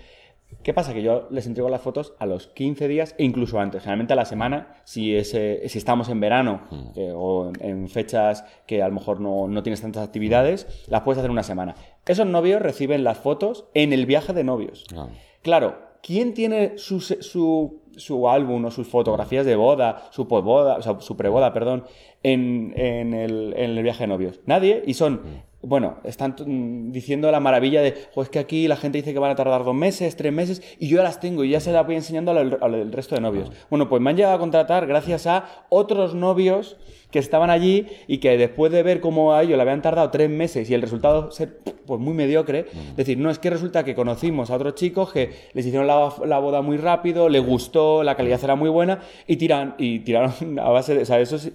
¿Qué 0.63 0.73
pasa? 0.73 0.95
Que 0.95 1.03
yo 1.03 1.29
les 1.31 1.47
entrego 1.47 1.69
las 1.69 1.83
fotos 1.83 2.15
a 2.19 2.27
los 2.27 2.47
15 2.49 2.89
días 2.89 3.15
e 3.19 3.25
incluso 3.25 3.61
antes, 3.61 3.83
generalmente 3.83 4.15
a 4.15 4.17
la 4.17 4.25
semana, 4.25 4.81
si, 4.85 5.15
es, 5.15 5.35
eh, 5.35 5.63
si 5.69 5.77
estamos 5.77 6.09
en 6.09 6.21
verano 6.21 6.63
eh, 6.97 7.13
o 7.15 7.53
en, 7.61 7.89
fechas 7.89 8.45
que 8.67 8.83
a 8.83 8.89
lo 8.89 8.95
mejor 8.95 9.21
no, 9.21 9.47
no 9.47 9.63
tienes 9.63 9.83
tantas 9.83 10.03
actividades, 10.03 10.87
las 10.89 11.03
puedes 11.03 11.19
hacer 11.19 11.31
una 11.31 11.43
semana. 11.43 11.75
Esos 12.07 12.27
novios 12.27 12.63
reciben 12.63 13.05
las 13.05 13.19
fotos 13.19 13.67
en 13.75 13.93
el 13.93 14.07
viaje 14.07 14.33
de 14.33 14.45
novios. 14.45 14.85
Claro. 14.89 15.11
Claro, 15.45 15.77
¿quién 16.03 16.33
tiene 16.33 16.79
su, 16.79 17.83
su 17.97 18.29
álbum 18.29 18.65
o 18.65 18.71
sus 18.71 18.87
fotografías 18.87 19.47
de 19.47 19.57
boda, 19.57 20.09
su 20.11 20.29
posboda, 20.29 20.77
o 20.77 20.83
sea, 20.83 21.01
su 21.01 21.17
preboda, 21.17 21.53
perdón, 21.53 21.85
en, 22.23 22.73
en 22.77 23.15
el, 23.15 23.55
en 23.57 23.77
el 23.77 23.83
viaje 23.83 24.05
de 24.05 24.09
novios? 24.09 24.41
Nadie, 24.47 24.83
y 24.87 24.95
son, 24.95 25.21
bueno, 25.63 25.97
están 26.05 26.37
mm, 26.39 26.93
diciendo 26.93 27.31
la 27.31 27.41
maravilla 27.41 27.83
de, 27.83 27.95
"Jo, 28.15 28.23
es 28.23 28.29
que 28.29 28.39
aquí 28.39 28.69
la 28.69 28.77
gente 28.77 28.99
dice 28.99 29.13
que 29.13 29.19
van 29.19 29.31
a 29.31 29.35
tardar 29.35 29.65
dos 29.65 29.75
meses, 29.75 30.17
tres 30.17 30.33
meses, 30.33 30.63
y 30.79 30.89
yo 30.89 30.99
ya 30.99 31.03
las 31.03 31.21
tengo 31.21 31.45
y 31.45 31.51
ya 31.51 31.61
se 31.61 31.73
las 31.73 31.87
voy 31.87 31.97
enseñando 31.97 32.33
al, 32.33 32.93
resto 32.93 33.15
de 33.15 33.21
novios. 33.21 33.51
Bueno, 33.71 33.89
pues 33.89 34.01
me 34.03 34.11
han 34.11 34.17
llegado 34.17 34.35
a 34.35 34.39
contratar 34.39 34.87
gracias 34.87 35.27
a 35.27 35.67
otros 35.69 36.15
novios 36.15 36.77
que 37.11 37.21
estaban 37.21 37.49
allí 37.49 37.87
y 38.09 38.19
que 38.19 38.37
después 38.37 38.73
de 38.73 38.83
ver 38.83 39.01
cómo 39.01 39.35
a 39.35 39.43
ellos 39.43 39.57
le 39.57 39.63
habían 39.63 39.83
tardado 39.83 40.11
tres 40.11 40.29
meses 40.29 40.69
y 40.69 40.75
el 40.75 40.83
resultado 40.83 41.31
ser 41.31 41.61
pues 41.87 42.01
muy 42.01 42.13
mediocre, 42.13 42.67
decir, 42.97 43.19
no, 43.19 43.31
es 43.31 43.39
que 43.39 43.51
resulta 43.51 43.85
que 43.85 43.95
conocimos 43.95 44.51
a 44.51 44.57
otros 44.57 44.75
chicos 44.75 45.13
que 45.13 45.31
les 45.53 45.65
hicieron 45.65 45.87
la, 45.87 46.13
la 46.27 46.39
boda 46.41 46.61
muy 46.61 46.77
rápido, 46.77 47.29
les 47.29 47.45
gustó, 47.45 47.84
la 48.03 48.15
calidad 48.17 48.41
era 48.43 48.55
muy 48.55 48.71
buena 48.71 49.01
y 49.27 49.37
tiran 49.37 49.75
y 49.79 50.01
tiraron 50.01 50.33
a 50.59 50.69
base 50.71 50.95
de, 50.95 51.03
o 51.03 51.05
sea, 51.05 51.21
eso 51.21 51.37
es 51.37 51.51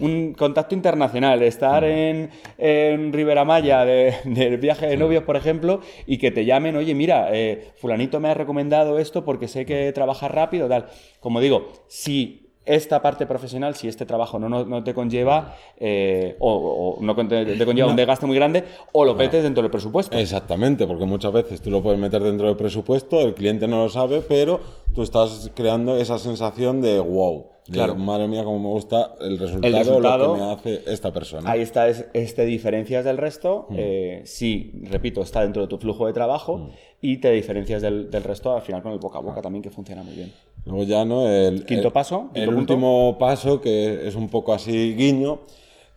un 0.00 0.34
contacto 0.34 0.74
internacional, 0.74 1.42
estar 1.42 1.84
en, 1.84 2.30
en 2.58 3.12
Rivera 3.12 3.44
Maya 3.44 3.84
de- 3.84 4.14
del 4.24 4.58
viaje 4.58 4.86
de 4.86 4.96
novios, 4.96 5.24
por 5.24 5.36
ejemplo, 5.36 5.80
y 6.06 6.18
que 6.18 6.30
te 6.30 6.44
llamen, 6.44 6.76
oye, 6.76 6.94
mira, 6.94 7.28
eh, 7.32 7.70
fulanito 7.76 8.20
me 8.20 8.28
ha 8.28 8.34
recomendado 8.34 8.98
esto 8.98 9.24
porque 9.24 9.48
sé 9.48 9.64
que 9.66 9.92
trabaja 9.92 10.28
rápido, 10.28 10.68
tal. 10.68 10.86
Como 11.20 11.40
digo, 11.40 11.68
si 11.88 12.40
esta 12.66 13.02
parte 13.02 13.26
profesional, 13.26 13.74
si 13.74 13.88
este 13.88 14.06
trabajo 14.06 14.38
no, 14.38 14.48
no, 14.48 14.64
no 14.64 14.82
te 14.82 14.94
conlleva, 14.94 15.54
eh, 15.78 16.34
o, 16.38 16.96
o 16.98 17.04
no 17.04 17.14
te 17.14 17.64
conlleva 17.66 17.88
un 17.90 17.96
desgaste 17.96 18.24
muy 18.24 18.36
grande, 18.36 18.64
o 18.92 19.04
lo 19.04 19.14
metes 19.14 19.42
dentro 19.42 19.60
del 19.62 19.70
presupuesto. 19.70 20.16
Exactamente, 20.16 20.86
porque 20.86 21.04
muchas 21.04 21.30
veces 21.30 21.60
tú 21.60 21.70
lo 21.70 21.82
puedes 21.82 22.00
meter 22.00 22.22
dentro 22.22 22.46
del 22.46 22.56
presupuesto, 22.56 23.20
el 23.20 23.34
cliente 23.34 23.68
no 23.68 23.82
lo 23.84 23.90
sabe, 23.90 24.22
pero 24.26 24.60
tú 24.94 25.02
estás 25.02 25.50
creando 25.54 25.96
esa 25.96 26.18
sensación 26.18 26.80
de 26.80 26.98
wow. 27.00 27.46
de, 27.66 27.72
Claro. 27.72 27.94
Madre 27.96 28.28
mía, 28.28 28.44
cómo 28.44 28.58
me 28.58 28.68
gusta 28.68 29.14
el 29.20 29.38
resultado, 29.38 29.72
resultado- 29.78 30.26
lo 30.28 30.34
que 30.34 30.40
me 30.40 30.52
hace 30.52 30.92
esta 30.92 31.12
persona. 31.12 31.50
Ahí 31.50 31.62
está, 31.62 31.88
es, 31.88 32.06
es 32.12 32.34
te 32.34 32.44
diferencias 32.44 33.04
del 33.06 33.16
resto, 33.16 33.66
eh, 33.74 34.20
sí, 34.24 34.70
repito, 34.82 35.22
está 35.22 35.40
dentro 35.40 35.62
de 35.62 35.68
tu 35.68 35.78
flujo 35.78 36.06
de 36.06 36.12
trabajo 36.12 36.68
y 37.00 37.16
te 37.18 37.30
diferencias 37.30 37.80
del, 37.80 38.10
del 38.10 38.22
resto 38.22 38.54
al 38.54 38.60
final 38.62 38.82
con 38.82 38.92
el 38.92 38.98
boca 38.98 39.18
a 39.18 39.22
boca 39.22 39.40
también, 39.40 39.62
que 39.62 39.70
funciona 39.70 40.02
muy 40.02 40.14
bien. 40.14 40.30
Luego 40.66 40.82
ya, 40.84 41.04
¿no? 41.06 41.26
El, 41.28 41.64
Quinto 41.64 41.88
el- 41.88 41.92
paso, 41.92 42.30
quinto 42.34 42.40
El 42.40 42.44
punto. 42.54 42.74
último 42.74 43.16
paso, 43.18 43.60
que 43.60 44.06
es 44.08 44.14
un 44.14 44.28
poco 44.28 44.52
así 44.52 44.94
guiño, 44.94 45.40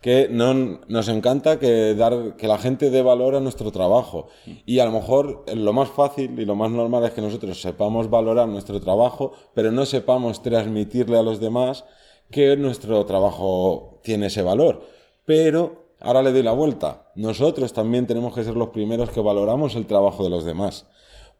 que 0.00 0.28
no, 0.30 0.54
nos 0.54 1.08
encanta 1.08 1.58
que, 1.58 1.94
dar, 1.94 2.36
que 2.36 2.46
la 2.46 2.58
gente 2.58 2.90
dé 2.90 3.02
valor 3.02 3.34
a 3.34 3.40
nuestro 3.40 3.72
trabajo. 3.72 4.28
Y 4.64 4.78
a 4.78 4.84
lo 4.84 4.92
mejor 4.92 5.44
eh, 5.46 5.56
lo 5.56 5.72
más 5.72 5.88
fácil 5.88 6.38
y 6.38 6.44
lo 6.44 6.54
más 6.54 6.70
normal 6.70 7.04
es 7.04 7.12
que 7.12 7.20
nosotros 7.20 7.60
sepamos 7.60 8.08
valorar 8.08 8.48
nuestro 8.48 8.80
trabajo, 8.80 9.32
pero 9.54 9.72
no 9.72 9.86
sepamos 9.86 10.42
transmitirle 10.42 11.18
a 11.18 11.22
los 11.22 11.40
demás 11.40 11.84
que 12.30 12.56
nuestro 12.56 13.04
trabajo 13.06 13.98
tiene 14.02 14.26
ese 14.26 14.42
valor. 14.42 14.82
Pero 15.24 15.88
ahora 16.00 16.22
le 16.22 16.32
doy 16.32 16.42
la 16.42 16.52
vuelta. 16.52 17.10
Nosotros 17.16 17.72
también 17.72 18.06
tenemos 18.06 18.34
que 18.34 18.44
ser 18.44 18.54
los 18.54 18.68
primeros 18.68 19.10
que 19.10 19.20
valoramos 19.20 19.74
el 19.74 19.86
trabajo 19.86 20.22
de 20.22 20.30
los 20.30 20.44
demás. 20.44 20.86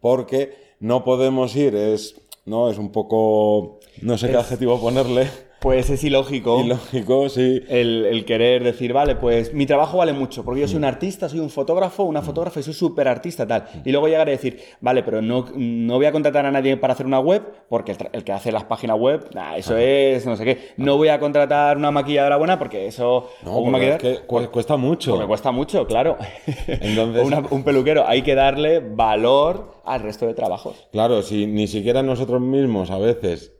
Porque 0.00 0.74
no 0.80 1.04
podemos 1.04 1.54
ir, 1.54 1.76
es, 1.76 2.20
no, 2.44 2.70
es 2.70 2.78
un 2.78 2.90
poco, 2.90 3.78
no 4.02 4.18
sé 4.18 4.30
qué 4.30 4.36
adjetivo 4.36 4.80
ponerle, 4.80 5.28
Pues 5.60 5.90
es 5.90 6.04
ilógico. 6.04 6.60
ilógico, 6.60 7.28
sí. 7.28 7.60
El, 7.68 8.04
el 8.06 8.24
querer 8.24 8.62
decir, 8.62 8.92
vale, 8.92 9.16
pues 9.16 9.52
mi 9.52 9.66
trabajo 9.66 9.98
vale 9.98 10.12
mucho, 10.12 10.44
porque 10.44 10.60
yo 10.60 10.68
soy 10.68 10.76
un 10.76 10.84
artista, 10.84 11.28
soy 11.28 11.40
un 11.40 11.50
fotógrafo, 11.50 12.04
una 12.04 12.22
fotógrafa 12.22 12.60
y 12.60 12.62
soy 12.62 12.74
súper 12.74 13.08
artista, 13.08 13.44
tal. 13.44 13.64
Y 13.84 13.90
luego 13.90 14.06
llegar 14.06 14.28
a 14.28 14.30
decir, 14.30 14.60
vale, 14.80 15.02
pero 15.02 15.20
no, 15.20 15.46
no 15.56 15.96
voy 15.96 16.06
a 16.06 16.12
contratar 16.12 16.46
a 16.46 16.52
nadie 16.52 16.76
para 16.76 16.92
hacer 16.92 17.06
una 17.06 17.18
web, 17.18 17.42
porque 17.68 17.96
el, 18.12 18.22
que 18.22 18.30
hace 18.30 18.52
las 18.52 18.64
páginas 18.64 18.98
web, 19.00 19.28
nah, 19.34 19.56
eso 19.56 19.76
es 19.76 20.24
no 20.26 20.36
sé 20.36 20.44
qué. 20.44 20.58
No 20.76 20.96
voy 20.96 21.08
a 21.08 21.18
contratar 21.18 21.76
una 21.76 21.90
maquilladora 21.90 22.36
buena, 22.36 22.56
porque 22.56 22.86
eso. 22.86 23.28
No, 23.44 23.58
un 23.58 23.74
es 23.74 23.96
que 23.98 24.18
cu- 24.26 24.46
cuesta 24.52 24.76
mucho. 24.76 25.10
porque 25.10 25.26
cuesta 25.26 25.50
mucho, 25.50 25.86
claro. 25.88 26.16
Entonces- 26.68 27.24
una- 27.26 27.42
un 27.50 27.64
peluquero, 27.64 28.06
hay 28.06 28.22
que 28.22 28.36
darle 28.36 28.78
valor 28.78 29.72
al 29.84 30.02
resto 30.02 30.24
de 30.26 30.34
trabajos. 30.34 30.86
Claro, 30.92 31.22
si 31.22 31.46
ni 31.46 31.66
siquiera 31.66 32.02
nosotros 32.04 32.40
mismos 32.40 32.90
a 32.92 32.98
veces, 32.98 33.54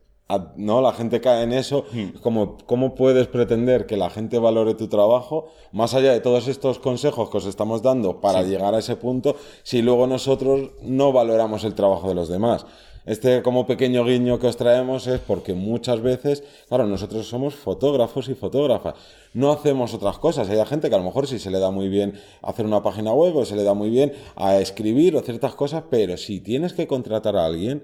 no, 0.56 0.82
la 0.82 0.92
gente 0.92 1.22
cae 1.22 1.42
en 1.42 1.54
eso, 1.54 1.86
como, 2.20 2.58
¿cómo 2.66 2.94
puedes 2.94 3.28
pretender 3.28 3.86
que 3.86 3.96
la 3.96 4.10
gente 4.10 4.38
valore 4.38 4.74
tu 4.74 4.88
trabajo, 4.88 5.48
más 5.72 5.94
allá 5.94 6.12
de 6.12 6.20
todos 6.20 6.48
estos 6.48 6.78
consejos 6.78 7.30
que 7.30 7.38
os 7.38 7.46
estamos 7.46 7.80
dando 7.80 8.20
para 8.20 8.42
llegar 8.42 8.74
a 8.74 8.80
ese 8.80 8.96
punto, 8.96 9.36
si 9.62 9.80
luego 9.80 10.06
nosotros 10.06 10.70
no 10.82 11.12
valoramos 11.12 11.64
el 11.64 11.74
trabajo 11.74 12.08
de 12.08 12.14
los 12.14 12.28
demás? 12.28 12.66
Este 13.06 13.40
como 13.42 13.66
pequeño 13.66 14.04
guiño 14.04 14.38
que 14.38 14.48
os 14.48 14.58
traemos 14.58 15.06
es 15.06 15.18
porque 15.18 15.54
muchas 15.54 16.02
veces, 16.02 16.44
claro, 16.68 16.86
nosotros 16.86 17.26
somos 17.26 17.54
fotógrafos 17.54 18.28
y 18.28 18.34
fotógrafas, 18.34 18.96
no 19.32 19.50
hacemos 19.50 19.94
otras 19.94 20.18
cosas. 20.18 20.50
Hay 20.50 20.62
gente 20.66 20.90
que 20.90 20.94
a 20.94 20.98
lo 20.98 21.04
mejor 21.04 21.26
sí 21.26 21.38
se 21.38 21.50
le 21.50 21.58
da 21.58 21.70
muy 21.70 21.88
bien 21.88 22.20
hacer 22.42 22.66
una 22.66 22.82
página 22.82 23.14
web 23.14 23.34
o 23.34 23.46
se 23.46 23.56
le 23.56 23.64
da 23.64 23.72
muy 23.72 23.88
bien 23.88 24.12
a 24.36 24.58
escribir 24.58 25.16
o 25.16 25.22
ciertas 25.22 25.54
cosas, 25.54 25.84
pero 25.88 26.18
si 26.18 26.40
tienes 26.40 26.74
que 26.74 26.86
contratar 26.86 27.34
a 27.34 27.46
alguien, 27.46 27.82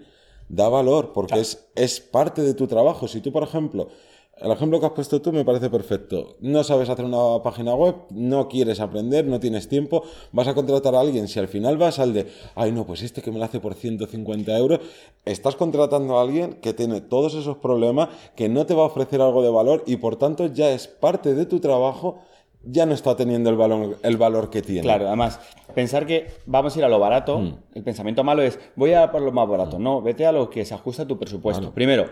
da 0.49 0.69
valor, 0.69 1.13
porque 1.13 1.41
es, 1.41 1.67
es 1.75 2.01
parte 2.01 2.43
de 2.43 2.55
tu 2.55 2.67
trabajo. 2.67 3.09
Si 3.09 3.21
tú, 3.21 3.33
por 3.33 3.43
ejemplo, 3.43 3.89
el 4.37 4.51
ejemplo 4.51 4.81
que 4.81 4.87
has 4.87 4.93
puesto 4.93 5.23
tú 5.23 5.33
me 5.33 5.45
parece 5.45 5.71
perfecto. 5.71 6.37
No 6.41 6.65
sabes 6.65 6.89
hacer 6.89 7.05
una 7.05 7.41
página 7.43 7.75
web, 7.75 7.95
no 8.11 8.49
quieres 8.49 8.81
aprender, 8.81 9.25
no 9.27 9.39
tienes 9.39 9.69
tiempo, 9.69 10.03
vas 10.33 10.49
a 10.49 10.55
contratar 10.55 10.95
a 10.97 11.01
alguien. 11.01 11.29
Si 11.29 11.39
al 11.39 11.47
final 11.47 11.79
vas 11.79 12.01
al 12.01 12.13
de, 12.13 12.27
ay 12.57 12.73
no, 12.73 12.85
pues 12.85 13.03
este 13.03 13.23
que 13.23 13.31
me 13.31 13.39
lo 13.39 13.45
hace 13.45 13.61
por 13.61 13.75
150 13.75 14.57
euros, 14.59 14.81
estás 15.25 15.55
contratando 15.55 16.19
a 16.19 16.23
alguien 16.23 16.55
que 16.55 16.75
tiene 16.75 17.01
todos 17.01 17.35
esos 17.35 17.59
problemas, 17.59 18.09
que 18.35 18.49
no 18.49 18.67
te 18.67 18.75
va 18.75 18.83
a 18.83 18.87
ofrecer 18.87 19.21
algo 19.21 19.41
de 19.41 19.51
valor 19.51 19.85
y 19.87 19.99
por 19.99 20.17
tanto 20.17 20.47
ya 20.47 20.71
es 20.71 20.89
parte 20.89 21.35
de 21.35 21.47
tu 21.47 21.61
trabajo 21.61 22.19
ya 22.67 22.87
no 22.87 22.95
está 22.95 23.17
teniendo 23.17 23.51
el 23.51 23.57
valor, 23.57 23.99
el 24.03 24.17
valor 24.17 24.51
que 24.51 24.63
tiene. 24.63 24.83
Claro, 24.83 25.07
además, 25.07 25.41
pensar 25.75 26.07
que 26.07 26.29
vamos 26.47 26.75
a 26.75 26.79
ir 26.79 26.85
a 26.85 26.89
lo 26.89 26.99
barato, 26.99 27.39
Mm. 27.39 27.55
el 27.75 27.83
pensamiento 27.83 28.25
malo 28.25 28.43
es, 28.43 28.59
voy 28.77 28.93
a 28.95 29.11
por 29.11 29.23
lo 29.23 29.33
más 29.33 29.49
barato. 29.49 29.79
No, 29.79 30.01
vete 30.03 30.27
a 30.27 30.33
lo 30.33 30.49
que 30.51 30.65
se 30.65 30.75
ajusta 30.75 31.03
a 31.03 31.07
tu 31.07 31.19
presupuesto. 31.19 31.73
Primero, 31.73 32.07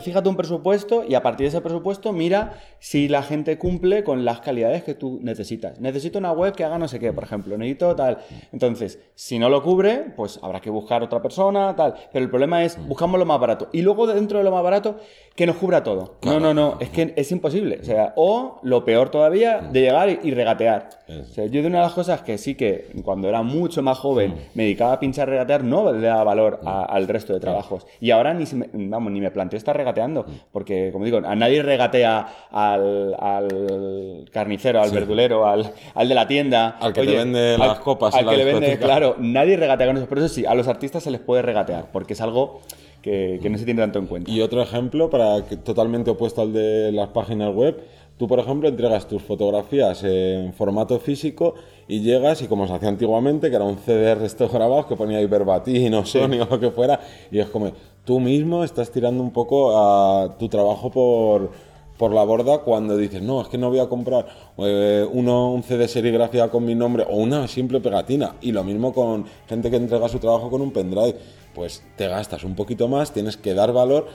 fíjate 0.00 0.28
un 0.28 0.36
presupuesto 0.36 1.04
y 1.08 1.14
a 1.14 1.22
partir 1.22 1.44
de 1.44 1.48
ese 1.48 1.60
presupuesto 1.60 2.12
mira 2.12 2.54
si 2.78 3.08
la 3.08 3.22
gente 3.22 3.58
cumple 3.58 4.04
con 4.04 4.24
las 4.24 4.40
calidades 4.40 4.82
que 4.84 4.94
tú 4.94 5.18
necesitas. 5.22 5.80
Necesito 5.80 6.18
una 6.18 6.32
web 6.32 6.54
que 6.54 6.64
haga 6.64 6.78
no 6.78 6.88
sé 6.88 6.98
qué, 6.98 7.12
por 7.12 7.24
ejemplo, 7.24 7.56
necesito 7.58 7.94
tal. 7.96 8.18
Entonces, 8.52 8.98
si 9.14 9.38
no 9.38 9.48
lo 9.48 9.62
cubre, 9.62 10.12
pues 10.16 10.38
habrá 10.42 10.60
que 10.60 10.70
buscar 10.70 11.02
otra 11.02 11.20
persona, 11.22 11.74
tal. 11.76 11.94
Pero 12.12 12.24
el 12.24 12.30
problema 12.30 12.64
es, 12.64 12.78
buscamos 12.86 13.18
lo 13.18 13.26
más 13.26 13.40
barato. 13.40 13.68
Y 13.72 13.82
luego 13.82 14.06
dentro 14.06 14.38
de 14.38 14.44
lo 14.44 14.50
más 14.50 14.62
barato, 14.62 14.96
que 15.34 15.46
nos 15.46 15.56
cubra 15.56 15.82
todo. 15.82 16.16
No, 16.24 16.40
no, 16.40 16.52
no, 16.54 16.76
es 16.80 16.90
que 16.90 17.12
es 17.16 17.30
imposible. 17.32 17.78
O 17.80 17.84
sea, 17.84 18.12
o 18.16 18.58
lo 18.62 18.84
peor 18.84 19.10
todavía, 19.10 19.60
de 19.60 19.80
llegar 19.82 20.08
y, 20.10 20.18
y 20.24 20.30
regatear. 20.32 20.88
O 21.08 21.24
sea, 21.24 21.46
yo 21.46 21.62
de 21.62 21.68
una 21.68 21.78
de 21.78 21.84
las 21.84 21.92
cosas 21.94 22.22
que 22.22 22.38
sí 22.38 22.54
que 22.54 22.90
cuando 23.04 23.28
era 23.28 23.42
mucho 23.42 23.82
más 23.82 23.98
joven 23.98 24.34
me 24.54 24.64
dedicaba 24.64 24.92
a 24.94 25.00
pinchar 25.00 25.28
regatear, 25.28 25.62
no 25.64 25.92
le 25.92 26.06
daba 26.06 26.24
valor 26.24 26.60
a- 26.64 26.84
al 26.84 27.06
resto 27.08 27.32
de 27.32 27.40
trabajos. 27.40 27.86
Y 28.00 28.10
ahora 28.10 28.34
ni, 28.34 28.46
se 28.46 28.56
me, 28.56 28.68
vamos, 28.72 29.12
ni 29.12 29.20
me 29.20 29.30
planteo 29.30 29.56
regateando. 29.72 30.26
Porque, 30.52 30.90
como 30.92 31.04
digo, 31.04 31.18
a 31.18 31.34
nadie 31.34 31.62
regatea 31.62 32.26
al, 32.50 33.14
al 33.18 34.24
carnicero, 34.32 34.80
al 34.82 34.90
verdulero, 34.90 35.46
al, 35.46 35.72
al 35.94 36.08
de 36.08 36.14
la 36.14 36.26
tienda. 36.26 36.76
Al 36.80 36.92
que 36.92 37.02
te 37.04 37.16
vende 37.16 37.54
al- 37.54 37.58
las 37.60 37.78
copas 37.80 38.14
Al 38.14 38.26
la 38.26 38.32
que 38.32 38.38
le 38.38 38.44
vende, 38.44 38.78
claro, 38.78 39.16
nadie 39.18 39.56
regatea 39.56 39.86
con 39.86 39.96
eso. 39.96 40.06
Por 40.06 40.18
eso 40.18 40.28
sí, 40.28 40.44
a 40.46 40.54
los 40.54 40.68
artistas 40.68 41.02
se 41.02 41.10
les 41.10 41.20
puede 41.20 41.42
regatear, 41.42 41.90
porque 41.92 42.12
es 42.14 42.20
algo 42.20 42.60
que, 43.02 43.38
que 43.42 43.50
no 43.50 43.58
se 43.58 43.64
tiene 43.64 43.80
tanto 43.80 43.98
en 43.98 44.06
cuenta. 44.06 44.30
Y 44.30 44.40
otro 44.40 44.60
ejemplo, 44.62 45.08
para 45.10 45.44
que, 45.48 45.56
totalmente 45.56 46.10
opuesto 46.10 46.42
al 46.42 46.52
de 46.52 46.90
las 46.92 47.08
páginas 47.08 47.54
web, 47.54 47.78
tú, 48.16 48.26
por 48.26 48.40
ejemplo, 48.40 48.68
entregas 48.68 49.06
tus 49.06 49.22
fotografías 49.22 50.02
en 50.02 50.52
formato 50.52 50.98
físico 50.98 51.54
y 51.86 52.00
llegas, 52.00 52.42
y 52.42 52.48
como 52.48 52.66
se 52.66 52.72
hacía 52.74 52.88
antiguamente, 52.88 53.48
que 53.50 53.56
era 53.56 53.64
un 53.64 53.76
CDR 53.76 54.24
estos 54.24 54.52
grabados 54.52 54.86
que 54.86 54.96
ponía 54.96 55.18
ahí 55.18 55.26
verbatim 55.26 55.94
o 55.94 56.04
Sony 56.04 56.40
o 56.42 56.46
lo 56.50 56.58
que 56.60 56.70
fuera, 56.70 56.98
y 57.30 57.38
es 57.38 57.46
como, 57.46 57.70
tú 58.08 58.20
mismo 58.20 58.64
estás 58.64 58.90
tirando 58.90 59.22
un 59.22 59.32
poco 59.32 59.76
a 59.76 60.38
tu 60.38 60.48
trabajo 60.48 60.90
por, 60.90 61.50
por 61.98 62.10
la 62.10 62.24
borda 62.24 62.60
cuando 62.60 62.96
dices, 62.96 63.20
no, 63.20 63.42
es 63.42 63.48
que 63.48 63.58
no 63.58 63.68
voy 63.68 63.80
a 63.80 63.86
comprar 63.90 64.26
eh, 64.56 65.06
uno, 65.12 65.52
un 65.52 65.62
CD 65.62 65.86
serigrafía 65.88 66.48
con 66.48 66.64
mi 66.64 66.74
nombre 66.74 67.04
o 67.06 67.16
una 67.16 67.46
simple 67.48 67.80
pegatina. 67.80 68.36
Y 68.40 68.52
lo 68.52 68.64
mismo 68.64 68.94
con 68.94 69.26
gente 69.46 69.68
que 69.68 69.76
entrega 69.76 70.08
su 70.08 70.20
trabajo 70.20 70.48
con 70.48 70.62
un 70.62 70.72
pendrive. 70.72 71.16
Pues 71.54 71.84
te 71.96 72.08
gastas 72.08 72.44
un 72.44 72.54
poquito 72.54 72.88
más, 72.88 73.12
tienes 73.12 73.36
que 73.36 73.52
dar 73.52 73.74
valor 73.74 74.06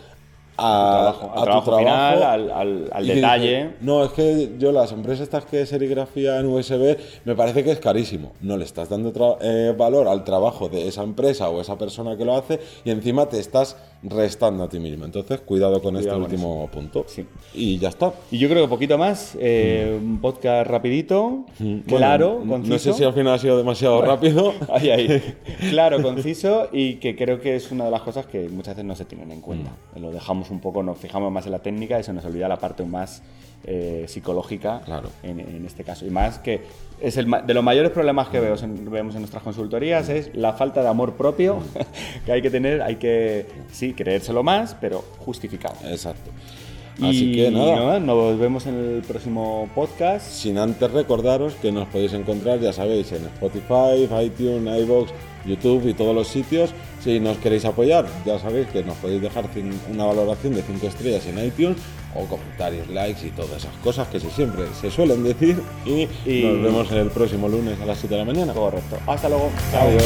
a, 0.57 1.13
trabajo, 1.17 1.31
a 1.31 1.35
tu 1.39 1.43
trabajo 1.43 1.77
final, 1.77 2.23
al- 2.23 2.51
al- 2.51 3.07
detalle. 3.07 3.55
dices, 3.65 3.71
no, 3.81 4.03
es 4.05 4.11
que 4.11 4.55
yo 4.59 4.71
las 4.71 4.91
empresas 4.91 5.21
estas 5.23 5.45
que 5.45 5.65
serigrafía 5.65 6.39
en 6.39 6.45
USB 6.47 6.97
me 7.25 7.35
parece 7.35 7.63
que 7.63 7.71
es 7.71 7.79
carísimo. 7.79 8.33
No 8.41 8.57
le 8.57 8.65
estás 8.65 8.89
dando 8.89 9.37
eh, 9.41 9.73
valor 9.77 10.07
al 10.07 10.23
trabajo 10.23 10.69
de 10.69 10.87
esa 10.87 11.03
empresa 11.03 11.49
o 11.49 11.59
esa 11.61 11.77
persona 11.77 12.15
que 12.17 12.25
lo 12.25 12.35
hace 12.35 12.59
y 12.85 12.91
encima 12.91 13.27
te 13.27 13.39
estás 13.39 13.75
restando 14.03 14.63
a 14.63 14.69
ti 14.69 14.79
mismo. 14.79 15.05
Entonces, 15.05 15.39
cuidado 15.41 15.81
con 15.81 15.95
este 15.97 16.09
con 16.09 16.23
último 16.23 16.69
punto. 16.71 17.05
Sí. 17.07 17.25
Y 17.53 17.77
ya 17.77 17.89
está. 17.89 18.13
Y 18.31 18.37
yo 18.37 18.49
creo 18.49 18.63
que 18.63 18.69
poquito 18.69 18.97
más, 18.97 19.37
eh, 19.39 19.97
un 20.01 20.19
podcast 20.19 20.69
rapidito, 20.69 21.45
Bueno, 21.59 21.83
claro, 21.85 22.43
conciso. 22.47 22.73
No 22.73 22.79
sé 22.79 22.93
si 22.93 23.03
al 23.03 23.13
final 23.13 23.33
ha 23.33 23.39
sido 23.39 23.57
demasiado 23.57 24.01
rápido. 24.01 24.53
Ahí, 24.69 24.89
ahí. 24.89 25.35
Claro, 25.69 26.01
conciso 26.01 26.69
y 26.71 26.95
que 26.95 27.15
creo 27.15 27.39
que 27.39 27.55
es 27.55 27.71
una 27.71 27.85
de 27.85 27.91
las 27.91 28.01
cosas 28.01 28.25
que 28.25 28.49
muchas 28.49 28.75
veces 28.75 28.85
no 28.85 28.95
se 28.95 29.05
tienen 29.05 29.31
en 29.31 29.41
cuenta. 29.41 29.71
Mm. 29.95 30.01
Lo 30.01 30.11
dejamos 30.11 30.49
un 30.49 30.59
poco, 30.59 30.83
nos 30.83 30.97
fijamos 30.97 31.31
más 31.31 31.45
en 31.45 31.51
la 31.51 31.59
técnica 31.59 31.99
y 31.99 32.03
se 32.03 32.13
nos 32.13 32.25
olvida 32.25 32.47
la 32.47 32.57
parte 32.57 32.83
más 32.83 33.23
eh, 33.65 34.06
psicológica 34.08 34.82
Claro. 34.86 35.10
en, 35.23 35.39
en 35.39 35.65
este 35.65 35.84
caso. 35.84 36.06
Y 36.06 36.10
más 36.10 36.39
que 36.39 36.62
es 37.02 37.17
el 37.17 37.30
de 37.45 37.54
los 37.54 37.63
mayores 37.63 37.91
problemas 37.91 38.28
que 38.30 38.39
veo 38.39 38.56
en- 38.56 38.89
vemos 38.91 39.15
en 39.15 39.21
nuestras 39.21 39.43
consultorías 39.43 40.08
es 40.10 40.34
la 40.36 40.54
falta 40.54 40.82
de 40.82 40.88
amor 40.88 41.13
propio 41.13 41.60
que 42.26 42.32
hay 42.32 42.41
que 42.41 42.49
tener, 42.49 42.82
hay 42.82 42.95
que, 42.97 43.45
sí, 43.71 43.93
creérselo 43.93 44.43
más, 44.43 44.76
pero 44.80 45.04
justificado. 45.19 45.76
Exacto. 45.86 46.32
Así 47.01 47.32
que 47.34 47.49
nada. 47.51 47.99
nos 47.99 48.38
vemos 48.38 48.65
en 48.67 48.75
el 48.75 49.01
próximo 49.01 49.67
podcast. 49.73 50.25
Sin 50.29 50.58
antes 50.58 50.91
recordaros 50.91 51.53
que 51.56 51.71
nos 51.71 51.88
podéis 51.88 52.13
encontrar, 52.13 52.60
ya 52.60 52.71
sabéis, 52.73 53.12
en 53.12 53.25
Spotify, 53.25 54.08
iTunes, 54.23 54.82
iVoox, 54.84 55.10
YouTube 55.45 55.88
y 55.89 55.93
todos 55.93 56.13
los 56.15 56.27
sitios. 56.27 56.69
Si 57.03 57.19
nos 57.19 57.38
queréis 57.38 57.65
apoyar, 57.65 58.06
ya 58.25 58.38
sabéis 58.39 58.67
que 58.67 58.84
nos 58.84 58.95
podéis 58.97 59.21
dejar 59.21 59.45
una 59.91 60.06
valoración 60.06 60.53
de 60.56 60.62
5 60.62 60.88
estrellas 60.88 61.25
en 61.25 61.43
iTunes 61.45 61.77
o 62.15 62.25
comentarios, 62.25 62.88
likes 62.89 63.25
y 63.25 63.32
todas 63.32 63.51
esas 63.58 63.75
cosas 63.84 64.08
que 64.08 64.19
se 64.19 64.29
siempre 64.29 64.63
se 64.79 64.91
suelen 64.91 65.23
decir. 65.23 65.60
Y, 65.86 66.08
Y- 66.29 66.43
nos 66.43 66.62
vemos 66.62 66.91
el 66.91 67.10
próximo 67.10 67.49
lunes 67.49 67.82
a 67.82 67.86
las 67.88 67.97
7 67.97 68.13
de 68.15 68.19
la 68.19 68.25
mañana. 68.25 68.53
Correcto. 68.53 68.97
Hasta 69.08 69.27
luego. 69.29 69.49
Adiós. 69.73 70.03